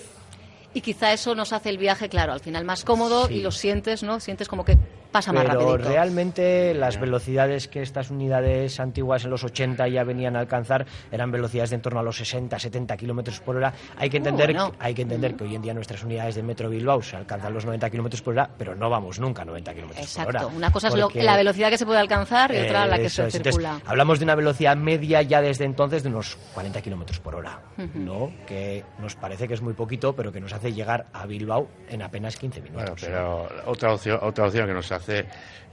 Y 0.73 0.81
quizá 0.81 1.13
eso 1.13 1.35
nos 1.35 1.53
hace 1.53 1.69
el 1.69 1.77
viaje, 1.77 2.09
claro, 2.09 2.33
al 2.33 2.41
final 2.41 2.65
más 2.65 2.83
cómodo 2.83 3.27
Sí. 3.27 3.35
y 3.35 3.41
lo 3.41 3.51
sientes, 3.51 4.03
¿no? 4.03 4.19
Sientes 4.19 4.49
como 4.49 4.65
que 4.65 4.77
pasa 5.15 5.31
más 5.31 5.45
Pero 5.45 5.59
rapidito. 5.61 5.89
realmente 5.89 6.73
las 6.73 6.99
velocidades 6.99 7.69
que 7.69 7.81
estas 7.81 8.09
unidades 8.11 8.81
antiguas 8.81 9.23
en 9.23 9.29
los 9.29 9.45
80 9.45 9.87
ya 9.87 10.03
venían 10.03 10.35
a 10.35 10.39
alcanzar 10.41 10.85
eran 11.09 11.31
velocidades 11.31 11.69
de 11.69 11.77
en 11.77 11.81
torno 11.81 12.01
a 12.01 12.03
los 12.03 12.17
60, 12.17 12.59
70 12.59 12.97
kilómetros 12.97 13.39
por 13.39 13.55
hora. 13.55 13.73
Hay 13.97 14.09
que 14.09 14.17
entender, 14.17 14.47
bueno. 14.53 14.73
hay 14.77 14.93
que, 14.93 15.03
entender 15.03 15.35
que 15.35 15.45
hoy 15.45 15.55
en 15.55 15.61
día 15.61 15.73
nuestras 15.73 16.03
unidades 16.03 16.35
de 16.35 16.43
Metro 16.43 16.69
Bilbao 16.69 17.01
se 17.01 17.15
alcanzan 17.15 17.53
los 17.53 17.63
90 17.65 17.89
kilómetros 17.89 18.21
por 18.21 18.33
hora, 18.33 18.49
pero 18.57 18.75
no 18.75 18.89
vamos 18.89 19.17
nunca 19.19 19.43
a 19.43 19.45
90 19.45 19.73
kilómetros 19.73 20.13
por 20.15 20.27
hora. 20.27 20.39
Exacto. 20.39 20.57
Una 20.57 20.69
cosa 20.71 20.89
es 20.89 20.95
lo- 20.95 21.09
la 21.13 21.37
velocidad 21.37 21.69
que 21.69 21.77
se 21.77 21.85
puede 21.85 21.99
alcanzar 21.99 22.53
y 22.53 22.57
otra 22.59 22.85
la 22.87 22.97
que 22.97 23.05
Eso 23.05 23.21
se 23.23 23.27
es. 23.29 23.35
Entonces, 23.35 23.61
circula. 23.61 23.79
hablamos 23.85 24.19
de 24.19 24.25
una 24.25 24.35
velocidad 24.35 24.75
media 24.75 25.21
ya 25.21 25.41
desde 25.41 25.63
entonces 25.63 26.03
de 26.03 26.09
unos 26.09 26.37
40 26.53 26.81
kilómetros 26.81 27.19
por 27.21 27.35
hora, 27.35 27.61
¿no? 27.93 28.31
Que 28.45 28.83
nos 28.99 29.15
parece 29.15 29.47
que 29.47 29.53
es 29.53 29.61
muy 29.61 29.73
poquito, 29.73 30.13
pero 30.15 30.31
que 30.33 30.41
nos 30.41 30.51
hace 30.51 30.73
llegar 30.73 31.05
a 31.13 31.25
Bilbao 31.25 31.67
en 31.89 32.01
apenas 32.01 32.35
15 32.37 32.61
minutos. 32.61 33.01
Bueno, 33.01 33.47
pero 33.49 33.49
otra 33.71 33.93
opción, 33.93 34.19
otra 34.21 34.45
opción 34.47 34.67
que 34.67 34.73
nos 34.73 34.91
hace 34.91 35.04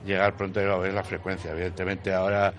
llegar 0.05 0.37
pronto 0.37 0.61
a 0.61 0.87
es 0.87 0.95
la 0.95 1.03
frecuencia. 1.05 1.51
Evidentemente 1.53 2.13
ahora 2.13 2.53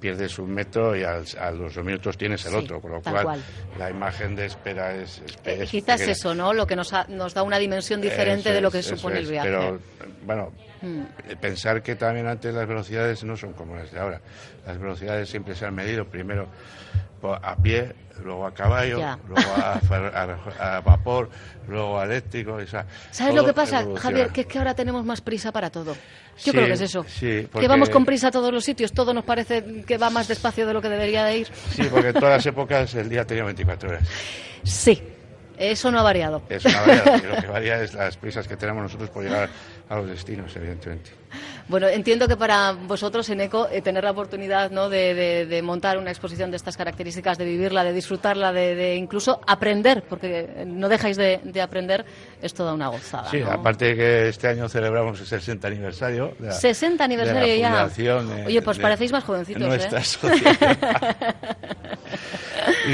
pierdes 0.00 0.38
un 0.38 0.50
metro 0.54 0.96
y 0.96 1.02
al- 1.04 1.24
a 1.38 1.50
los 1.50 1.74
dos 1.74 1.84
minutos 1.84 2.16
tienes 2.16 2.42
el 2.46 2.52
Sí, 2.52 2.56
otro, 2.58 2.80
con 2.80 2.92
lo 2.92 3.02
cual, 3.02 3.22
cual. 3.22 3.40
la 3.78 3.90
imagen 3.90 4.34
de 4.34 4.46
espera 4.46 4.94
es, 4.94 5.18
es- 5.26 5.36
Eh, 5.44 5.66
quizás 5.70 5.96
pequeña. 5.98 6.12
eso, 6.12 6.34
¿no? 6.34 6.54
Lo 6.54 6.66
que 6.66 6.74
nos, 6.76 6.92
ha- 6.94 7.04
nos 7.08 7.34
da 7.34 7.42
una 7.42 7.58
dimensión 7.58 8.00
diferente 8.00 8.48
Eso 8.48 8.54
de 8.54 8.60
lo 8.62 8.70
que 8.70 8.82
supone 8.82 9.18
el 9.18 9.26
viaje. 9.26 9.48
Pero, 9.50 9.78
bueno, 10.24 10.52
Mm. 10.82 11.36
pensar 11.40 11.82
que 11.82 11.94
también 11.96 12.26
antes 12.26 12.54
las 12.54 12.66
velocidades 12.66 13.22
no 13.24 13.36
son 13.36 13.52
como 13.52 13.76
las 13.76 13.90
de 13.92 13.98
ahora. 14.00 14.20
Las 14.66 14.78
velocidades 14.78 15.28
siempre 15.28 15.54
se 15.54 15.66
han 15.66 15.74
medido 15.74 16.06
primero 16.06 16.46
po- 17.20 17.34
a 17.34 17.54
pie, 17.56 17.92
luego 18.24 18.46
a 18.46 18.54
caballo, 18.54 18.98
Ya. 18.98 19.18
luego 19.28 19.50
a, 19.56 19.80
fer- 19.80 20.12
a- 20.58 20.76
a 20.76 20.80
vapor, 20.80 21.28
luego 21.68 21.98
a 22.00 22.04
eléctrico. 22.04 22.54
o 22.54 22.66
sea, 22.66 22.86
¿Sabes 23.10 23.34
lo 23.34 23.44
que 23.44 23.52
pasa. 23.52 23.84
Javier? 23.96 24.28
Que 24.30 24.42
es 24.42 24.46
que 24.46 24.58
ahora 24.58 24.74
tenemos 24.74 25.04
más 25.04 25.20
prisa 25.20 25.52
para 25.52 25.68
todo. 25.70 25.92
Yo 25.94 25.98
Sí, 26.36 26.50
creo 26.52 26.66
que 26.66 26.72
es 26.72 26.80
eso. 26.80 27.04
sí, 27.06 27.46
Que 27.58 27.68
vamos 27.68 27.90
con 27.90 28.04
prisa 28.06 28.28
a 28.28 28.30
todos 28.30 28.50
los 28.52 28.64
sitios, 28.64 28.92
todo 28.92 29.12
nos 29.12 29.24
parece 29.24 29.82
que 29.86 29.98
va 29.98 30.08
más 30.08 30.28
despacio 30.28 30.66
de 30.66 30.72
lo 30.72 30.80
que 30.80 30.88
debería 30.88 31.24
de 31.26 31.38
ir. 31.38 31.48
Sí, 31.74 31.82
porque 31.90 32.08
en 32.08 32.14
todas 32.14 32.36
las 32.36 32.46
épocas 32.46 32.94
el 32.94 33.08
día 33.10 33.26
tenía 33.26 33.44
24 33.44 33.90
horas. 33.90 34.08
Sí, 34.62 35.02
eso 35.60 35.90
no 35.90 36.00
ha 36.00 36.02
variado. 36.02 36.42
Es 36.48 36.64
una 36.64 36.80
variedad. 36.80 37.22
y 37.22 37.26
lo 37.26 37.36
que 37.42 37.46
varía 37.46 37.82
es 37.82 37.94
las 37.94 38.16
prisas 38.16 38.48
que 38.48 38.56
tenemos 38.56 38.82
nosotros 38.82 39.10
por 39.10 39.22
llegar 39.22 39.48
a 39.88 39.96
los 39.96 40.08
destinos, 40.08 40.54
evidentemente. 40.56 41.10
Bueno, 41.68 41.86
entiendo 41.86 42.26
que 42.26 42.36
para 42.36 42.72
vosotros 42.72 43.28
en 43.30 43.40
ECO 43.42 43.68
eh, 43.70 43.80
tener 43.82 44.02
la 44.02 44.10
oportunidad 44.10 44.70
¿no? 44.72 44.88
de, 44.88 45.14
de- 45.14 45.46
de 45.46 45.62
montar 45.62 45.98
una 45.98 46.10
exposición 46.10 46.50
de 46.50 46.56
estas 46.56 46.76
características, 46.76 47.38
de 47.38 47.44
vivirla, 47.44 47.84
de 47.84 47.92
disfrutarla, 47.92 48.52
de, 48.52 48.74
de 48.74 48.96
incluso 48.96 49.40
aprender, 49.46 50.02
porque 50.08 50.64
no 50.66 50.88
dejáis 50.88 51.16
de, 51.16 51.38
de 51.44 51.60
aprender, 51.62 52.04
es 52.42 52.52
toda 52.54 52.74
una 52.74 52.88
gozada. 52.88 53.30
Sí, 53.30 53.38
¿no? 53.40 53.52
aparte 53.52 53.84
de 53.84 53.94
que 53.96 54.28
este 54.30 54.48
año 54.48 54.68
celebramos 54.68 55.20
el 55.20 55.26
60 55.26 55.68
aniversario. 55.68 56.34
de 56.40 56.46
la- 56.48 56.52
60 56.52 57.04
aniversario 57.04 57.42
de 57.42 57.48
la 57.48 57.56
ya. 57.56 57.68
fundación 57.68 58.46
Oye, 58.46 58.62
pues 58.62 58.78
parecéis 58.78 59.12
más 59.12 59.22
jovencitos, 59.22 59.62
Nuestra 59.62 60.00
¿eh? 60.00 60.02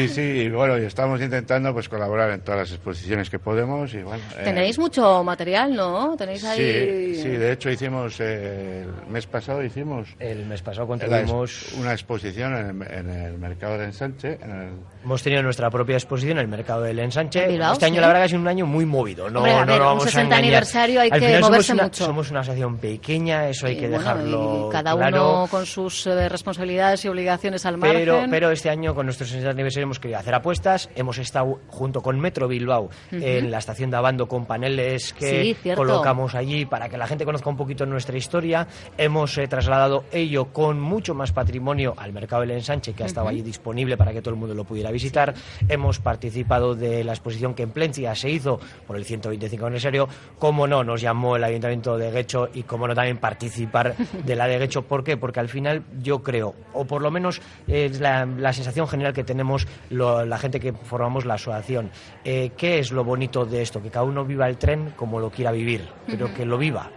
y 0.05 0.09
sí, 0.09 0.21
y 0.21 0.51
bueno, 0.51 0.79
y 0.79 0.85
estamos 0.85 1.21
intentando 1.21 1.73
pues 1.73 1.89
colaborar 1.89 2.31
en 2.31 2.41
todas 2.41 2.61
las 2.61 2.71
exposiciones 2.73 3.31
que 3.31 3.39
podemos 3.39 3.93
y 3.95 4.03
bueno. 4.03 4.23
eh, 4.39 4.45
Tenéis 4.45 4.79
mucho 4.79 5.23
material, 5.25 5.75
¿no? 5.75 6.17
Tenéis 6.17 6.45
ahí... 6.45 7.15
Sí, 7.17 7.23
sí, 7.23 7.29
de 7.31 7.53
hecho 7.53 7.71
hicimos 7.71 8.21
eh, 8.21 8.83
el 8.83 9.11
mes 9.13 9.27
pasado 9.27 9.63
hicimos 9.63 10.09
El 10.19 10.47
mes 10.47 10.63
pasado 10.63 10.87
contribuimos, 10.87 11.73
una 11.79 11.93
exposición 11.93 12.55
en 12.55 12.83
el, 12.83 12.93
en 12.93 13.11
el 13.11 13.39
mercado 13.39 13.79
de 13.79 13.85
ensanche, 13.87 14.39
en 14.43 14.51
el 14.51 14.71
hemos 15.07 15.23
tenido 15.23 15.41
nuestra 15.43 15.71
propia 15.71 15.95
exposición 15.95 16.39
en 16.39 16.43
el 16.43 16.49
mercado 16.49 16.83
del 16.83 16.99
ensanche. 16.99 17.45
En 17.45 17.51
Bilbao, 17.53 17.75
este 17.75 17.87
año 17.87 17.95
sí. 17.95 18.01
la 18.01 18.07
verdad 18.09 18.21
que 18.23 18.25
ha 18.25 18.29
sido 18.29 18.41
un 18.41 18.49
año 18.49 18.67
muy 18.67 18.85
movido. 18.85 19.31
No, 19.31 19.39
Hombre, 19.39 19.53
a 19.53 19.65
no 19.65 19.73
ver, 19.73 19.81
vamos 19.81 20.03
a 20.03 20.07
60 20.07 20.21
engañar. 20.25 20.45
aniversario 20.45 21.01
hay 21.01 21.11
Al 21.13 21.21
que 21.21 21.41
somos 21.41 21.71
una-. 21.71 21.93
Somos 21.93 22.31
una 22.33 22.41
asociación 22.41 22.79
pequeña, 22.79 23.49
eso 23.49 23.69
hay 23.69 23.75
Y 23.75 23.77
que 23.77 23.89
bueno, 23.89 23.99
dejarlo 24.03 24.67
y 24.69 24.73
cada 24.73 24.97
claro. 24.97 25.39
uno 25.39 25.47
con 25.49 25.65
sus 25.65 26.09
eh, 26.09 26.29
responsabilidades 26.29 27.05
y 27.05 27.09
obligaciones 27.09 27.65
al 27.67 27.79
margen. 27.79 27.99
Pero, 28.01 28.25
pero 28.29 28.51
este 28.51 28.69
año 28.69 28.97
con 28.97 29.07
nuestro 29.07 29.25
60 29.27 29.49
aniversario 29.49 29.85
hemos 29.85 30.01
querido 30.01 30.19
hacer 30.19 30.35
apuestas. 30.35 30.91
Hemos 30.97 31.19
estado 31.19 31.61
junto 31.69 32.03
con 32.03 32.19
Metro 32.19 32.49
Bilbao 32.49 32.91
en 33.13 33.53
la 33.53 33.59
estación 33.59 33.93
de 33.93 33.99
Abando 33.99 34.27
con 34.27 34.45
paneles 34.45 35.13
que 35.13 35.55
Sí, 35.63 35.71
colocamos 35.77 36.35
allí 36.35 36.67
para 36.67 36.89
que 36.89 36.99
la 36.99 37.07
gente 37.07 37.25
conozca 37.25 37.49
un 37.49 37.57
poquito 37.57 37.87
nuestra 37.87 38.17
historia. 38.17 38.67
Hemos 38.99 39.39
eh, 39.39 39.47
trasladado 39.47 40.05
ello 40.11 40.47
con 40.53 40.81
mucho 40.81 41.15
más 41.15 41.31
patrimonio 41.31 41.95
al 41.97 42.13
mercado 42.13 42.43
del 42.43 42.51
ensanche 42.51 42.93
que 42.93 43.05
ha 43.05 43.07
estado 43.07 43.29
allí 43.29 43.43
disponible 43.43 43.97
para 43.97 44.13
que 44.13 44.21
todo 44.21 44.35
el 44.35 44.41
mundo 44.41 44.53
lo 44.53 44.65
pudiera 44.65 44.91
visitar. 44.97 45.35
Hemos 45.69 45.99
participado 45.99 46.75
de 46.75 47.05
la 47.05 47.13
exposición 47.13 47.55
que 47.55 47.63
en 47.63 47.71
Plencia 47.71 48.15
se 48.15 48.31
hizo 48.31 48.59
por 48.87 48.97
el 48.97 49.05
125 49.05 49.67
aniversario. 49.67 50.09
Como 50.39 50.67
no, 50.67 50.83
nos 50.85 51.01
llamó 51.01 51.37
el 51.37 51.45
Ayuntamiento 51.45 51.97
de 51.99 52.11
Guecho 52.11 52.49
y 52.55 52.63
como 52.63 52.89
no 52.89 52.95
también 52.95 53.19
participar 53.19 53.95
de 54.25 54.37
la 54.37 54.47
de 54.47 54.59
Guecho. 54.59 54.83
¿Por 54.83 55.05
qué? 55.05 55.17
Porque 55.17 55.41
al 55.41 55.49
final 55.49 55.83
yo 56.03 56.23
creo, 56.23 56.55
o 56.73 56.85
por 56.87 57.03
lo 57.03 57.11
menos 57.11 57.41
es 57.69 58.01
la, 58.01 58.25
la 58.27 58.53
sensación 58.53 58.89
general 58.89 59.13
que 59.13 59.25
tenemos 59.25 59.67
lo- 59.91 60.25
la 60.25 60.39
gente 60.39 60.61
que 60.61 60.73
formamos 60.73 61.25
la 61.25 61.35
asociación. 61.35 61.91
Eh, 62.25 62.53
¿Qué 62.57 62.79
es 62.79 62.91
lo 62.93 63.05
bonito 63.05 63.45
de 63.45 63.63
esto? 63.63 63.83
Que 63.83 63.91
cada 63.91 64.05
uno 64.05 64.25
viva 64.25 64.49
el 64.49 64.57
tren 64.57 64.93
como 64.97 65.21
lo 65.21 65.31
quiera 65.31 65.53
vivir, 65.53 65.83
pero 66.07 66.33
que 66.35 66.45
lo 66.47 66.59
viva. 66.59 66.91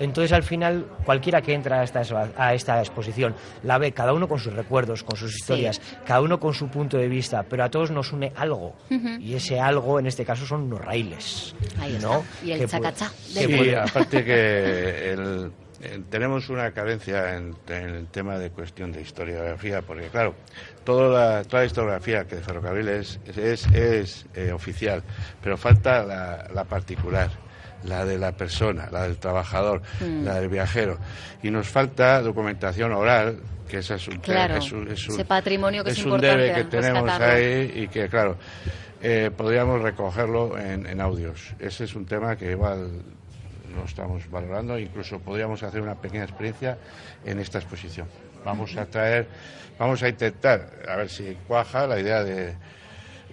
Entonces, 0.00 0.32
al 0.32 0.42
final, 0.42 0.86
cualquiera 1.04 1.40
que 1.42 1.54
entra 1.54 1.80
a 1.80 1.84
esta, 1.84 2.02
a 2.36 2.54
esta 2.54 2.80
exposición 2.80 3.34
la 3.62 3.78
ve, 3.78 3.92
cada 3.92 4.12
uno 4.12 4.26
con 4.26 4.38
sus 4.40 4.52
recuerdos, 4.52 5.04
con 5.04 5.16
sus 5.16 5.34
historias, 5.36 5.80
cada 6.06 6.20
uno 6.22 6.40
con 6.40 6.52
su 6.54 6.68
punto 6.68 6.96
de 6.96 7.06
vista, 7.08 7.44
pero 7.44 7.62
a 7.62 7.70
todos 7.70 7.90
nos 7.90 8.12
une 8.12 8.32
algo. 8.34 8.74
Y 9.20 9.34
ese 9.34 9.60
algo, 9.60 10.00
en 10.00 10.06
este 10.06 10.24
caso, 10.24 10.44
son 10.46 10.68
los 10.68 10.80
raíles. 10.80 11.54
Ahí 11.80 11.98
¿no? 12.02 12.20
está. 12.20 12.44
Y 12.46 12.52
el 12.52 12.66
chacachá. 12.68 13.08
Sí, 13.26 13.46
puede- 13.46 13.76
aparte 13.76 14.24
que 14.24 15.10
el- 15.12 15.52
tenemos 16.10 16.50
una 16.50 16.72
carencia 16.72 17.36
en, 17.36 17.54
en 17.68 17.88
el 17.88 18.06
tema 18.08 18.38
de 18.38 18.50
cuestión 18.50 18.92
de 18.92 19.00
historiografía, 19.00 19.80
porque 19.80 20.08
claro, 20.08 20.34
toda 20.84 21.08
la, 21.38 21.44
toda 21.44 21.62
la 21.62 21.66
historiografía 21.66 22.24
que 22.26 22.36
de 22.36 22.42
ferrocarril 22.42 22.88
es, 22.88 23.18
es, 23.34 23.66
es, 23.68 24.26
eh, 24.34 24.52
oficial, 24.52 25.02
pero 25.42 25.56
falta 25.56 26.02
la, 26.04 26.48
la 26.54 26.64
particular, 26.64 27.30
la 27.84 28.04
de 28.04 28.18
la 28.18 28.32
persona, 28.32 28.88
la 28.90 29.02
del 29.04 29.16
trabajador, 29.18 29.82
Mm. 30.00 30.24
la 30.24 30.34
del 30.40 30.48
viajero. 30.48 30.98
Y 31.42 31.50
nos 31.50 31.68
falta 31.68 32.20
documentación 32.22 32.92
oral, 32.92 33.38
que 33.68 33.78
ese 33.78 33.94
es 33.94 34.08
un, 34.08 34.18
Claro, 34.18 34.56
es 34.56 34.72
un- 34.72 34.90
es 34.90 35.08
un- 35.08 35.14
ese 35.14 35.24
patrimonio 35.24 35.82
que 35.84 35.90
es 35.90 35.98
es 35.98 36.04
un 36.04 36.20
debe 36.20 36.52
que 36.54 36.64
tenemos 36.64 37.04
rescatarlo. 37.04 37.34
ahí 37.34 37.72
y 37.76 37.88
que, 37.88 38.08
claro, 38.08 38.36
eh, 39.02 39.30
podríamos 39.34 39.80
recogerlo 39.80 40.58
en, 40.58 40.86
en 40.86 41.00
audios. 41.00 41.54
Ese 41.58 41.84
es 41.84 41.94
un 41.94 42.04
tema 42.04 42.36
que 42.36 42.50
igual 42.50 42.90
lo 43.74 43.84
estamos 43.84 44.28
valorando, 44.30 44.78
incluso 44.78 45.20
podríamos 45.20 45.62
hacer 45.62 45.80
una 45.80 45.94
pequeña 45.94 46.24
experiencia 46.24 46.76
en 47.24 47.38
esta 47.38 47.58
exposición. 47.58 48.08
Vamos 48.44 48.76
a 48.76 48.84
traer, 48.86 49.26
vamos 49.78 50.02
a 50.02 50.08
intentar, 50.08 50.68
a 50.88 50.96
ver 50.96 51.08
si 51.08 51.36
cuaja 51.46 51.86
la 51.86 52.00
idea 52.00 52.24
de, 52.24 52.54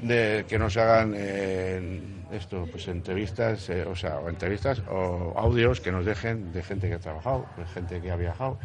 de 0.02 0.46
que 0.48 0.60
nos 0.60 0.78
hagan 0.78 1.14
eh, 1.18 2.02
esto, 2.32 2.68
pues 2.72 2.88
entrevistas, 2.88 3.70
eh, 3.70 3.86
o 3.86 3.96
sea, 3.96 4.20
o 4.20 4.30
entrevistas 4.30 4.82
o 4.90 5.34
audios 5.38 5.82
que 5.82 5.92
nos 5.92 6.06
dejen 6.06 6.52
de 6.52 6.64
gente 6.64 6.88
que 6.88 6.96
ha 6.96 7.00
trabajado, 7.00 7.46
de 7.58 7.66
gente 7.66 8.02
que 8.02 8.12
ha 8.12 8.16
viajado, 8.16 8.58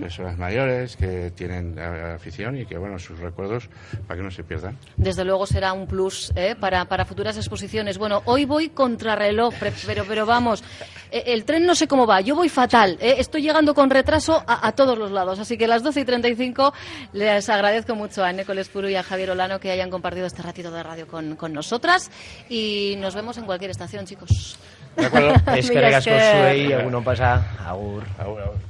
personas 0.00 0.38
mayores 0.38 0.96
que 0.96 1.30
tienen 1.30 1.76
eh, 1.78 2.14
afición 2.14 2.56
y 2.56 2.66
que, 2.66 2.78
bueno, 2.78 2.98
sus 2.98 3.18
recuerdos 3.18 3.68
para 4.06 4.18
que 4.18 4.24
no 4.24 4.30
se 4.30 4.44
pierdan. 4.44 4.78
Desde 4.96 5.24
luego 5.24 5.46
será 5.46 5.72
un 5.72 5.86
plus 5.86 6.32
¿eh? 6.36 6.54
para, 6.58 6.84
para 6.86 7.04
futuras 7.04 7.36
exposiciones. 7.36 7.98
Bueno, 7.98 8.22
hoy 8.26 8.44
voy 8.44 8.70
contrarreloj, 8.70 9.54
pero, 9.86 10.04
pero 10.06 10.26
vamos, 10.26 10.62
eh, 11.10 11.24
el 11.26 11.44
tren 11.44 11.66
no 11.66 11.74
sé 11.74 11.86
cómo 11.86 12.06
va, 12.06 12.20
yo 12.20 12.34
voy 12.34 12.48
fatal, 12.48 12.96
¿eh? 13.00 13.16
estoy 13.18 13.42
llegando 13.42 13.74
con 13.74 13.90
retraso 13.90 14.42
a, 14.46 14.66
a 14.66 14.72
todos 14.72 14.98
los 14.98 15.10
lados, 15.10 15.38
así 15.38 15.56
que 15.56 15.66
a 15.66 15.68
las 15.68 15.82
12 15.82 16.00
y 16.00 16.04
35 16.04 16.72
les 17.12 17.48
agradezco 17.48 17.94
mucho 17.94 18.24
a 18.24 18.32
Nécoles 18.32 18.68
Puru 18.68 18.88
y 18.88 18.96
a 18.96 19.02
Javier 19.02 19.30
Olano 19.30 19.60
que 19.60 19.70
hayan 19.70 19.90
compartido 19.90 20.26
este 20.26 20.42
ratito 20.42 20.70
de 20.70 20.82
radio 20.82 21.06
con, 21.06 21.36
con 21.36 21.52
nosotras 21.52 22.10
y 22.48 22.96
nos 23.02 23.14
vemos 23.14 23.36
en 23.36 23.44
cualquier 23.44 23.72
estación, 23.72 24.06
chicos. 24.06 24.56
¿De 24.96 25.06
acuerdo? 25.06 25.34
Es 25.56 25.70
que 25.70 25.80
regas 25.80 26.04
con 26.04 26.14
suey, 26.14 26.72
alguno 26.72 27.04
pasa, 27.04 27.44
agur. 27.66 28.04
Ahora, 28.18 28.44
ahora. 28.44 28.60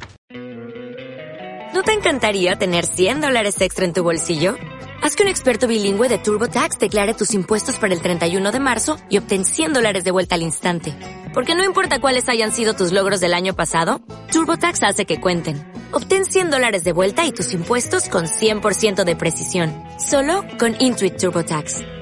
¿No 1.75 1.83
te 1.83 1.93
encantaría 1.93 2.57
tener 2.57 2.85
100 2.87 3.21
dólares 3.21 3.61
extra 3.61 3.85
en 3.85 3.93
tu 3.93 4.03
bolsillo? 4.03 4.57
Haz 5.03 5.17
que 5.17 5.25
un 5.25 5.29
experto 5.29 5.67
bilingüe 5.67 6.09
de 6.09 6.19
TurboTax 6.19 6.79
declare 6.79 7.15
tus 7.15 7.35
impuestos 7.35 7.77
para 7.79 7.93
el 7.93 8.01
31 8.01 8.53
de 8.53 8.61
marzo 8.61 8.99
y 9.09 9.19
obtén 9.19 9.45
100 9.45 9.73
dólares 9.73 10.05
de 10.05 10.13
vuelta 10.13 10.37
al 10.37 10.43
instante. 10.43 10.95
Porque 11.35 11.55
no 11.55 11.65
importa 11.65 12.01
cuáles 12.01 12.29
hayan 12.29 12.53
sido 12.53 12.75
tus 12.75 12.93
logros 12.93 13.21
del 13.21 13.35
año 13.35 13.55
pasado, 13.55 14.01
TurboTax 14.33 14.83
hace 14.83 15.07
que 15.07 15.21
cuenten. 15.21 15.57
Obtén 15.93 16.25
100 16.25 16.51
dólares 16.51 16.85
de 16.85 16.93
vuelta 16.93 17.25
y 17.25 17.33
tus 17.33 17.53
impuestos 17.53 18.09
con 18.09 18.27
100% 18.27 19.05
de 19.05 19.17
precisión. 19.17 19.73
Solo 19.99 20.45
con 20.59 20.77
Intuit 20.79 21.17
TurboTax. 21.17 22.02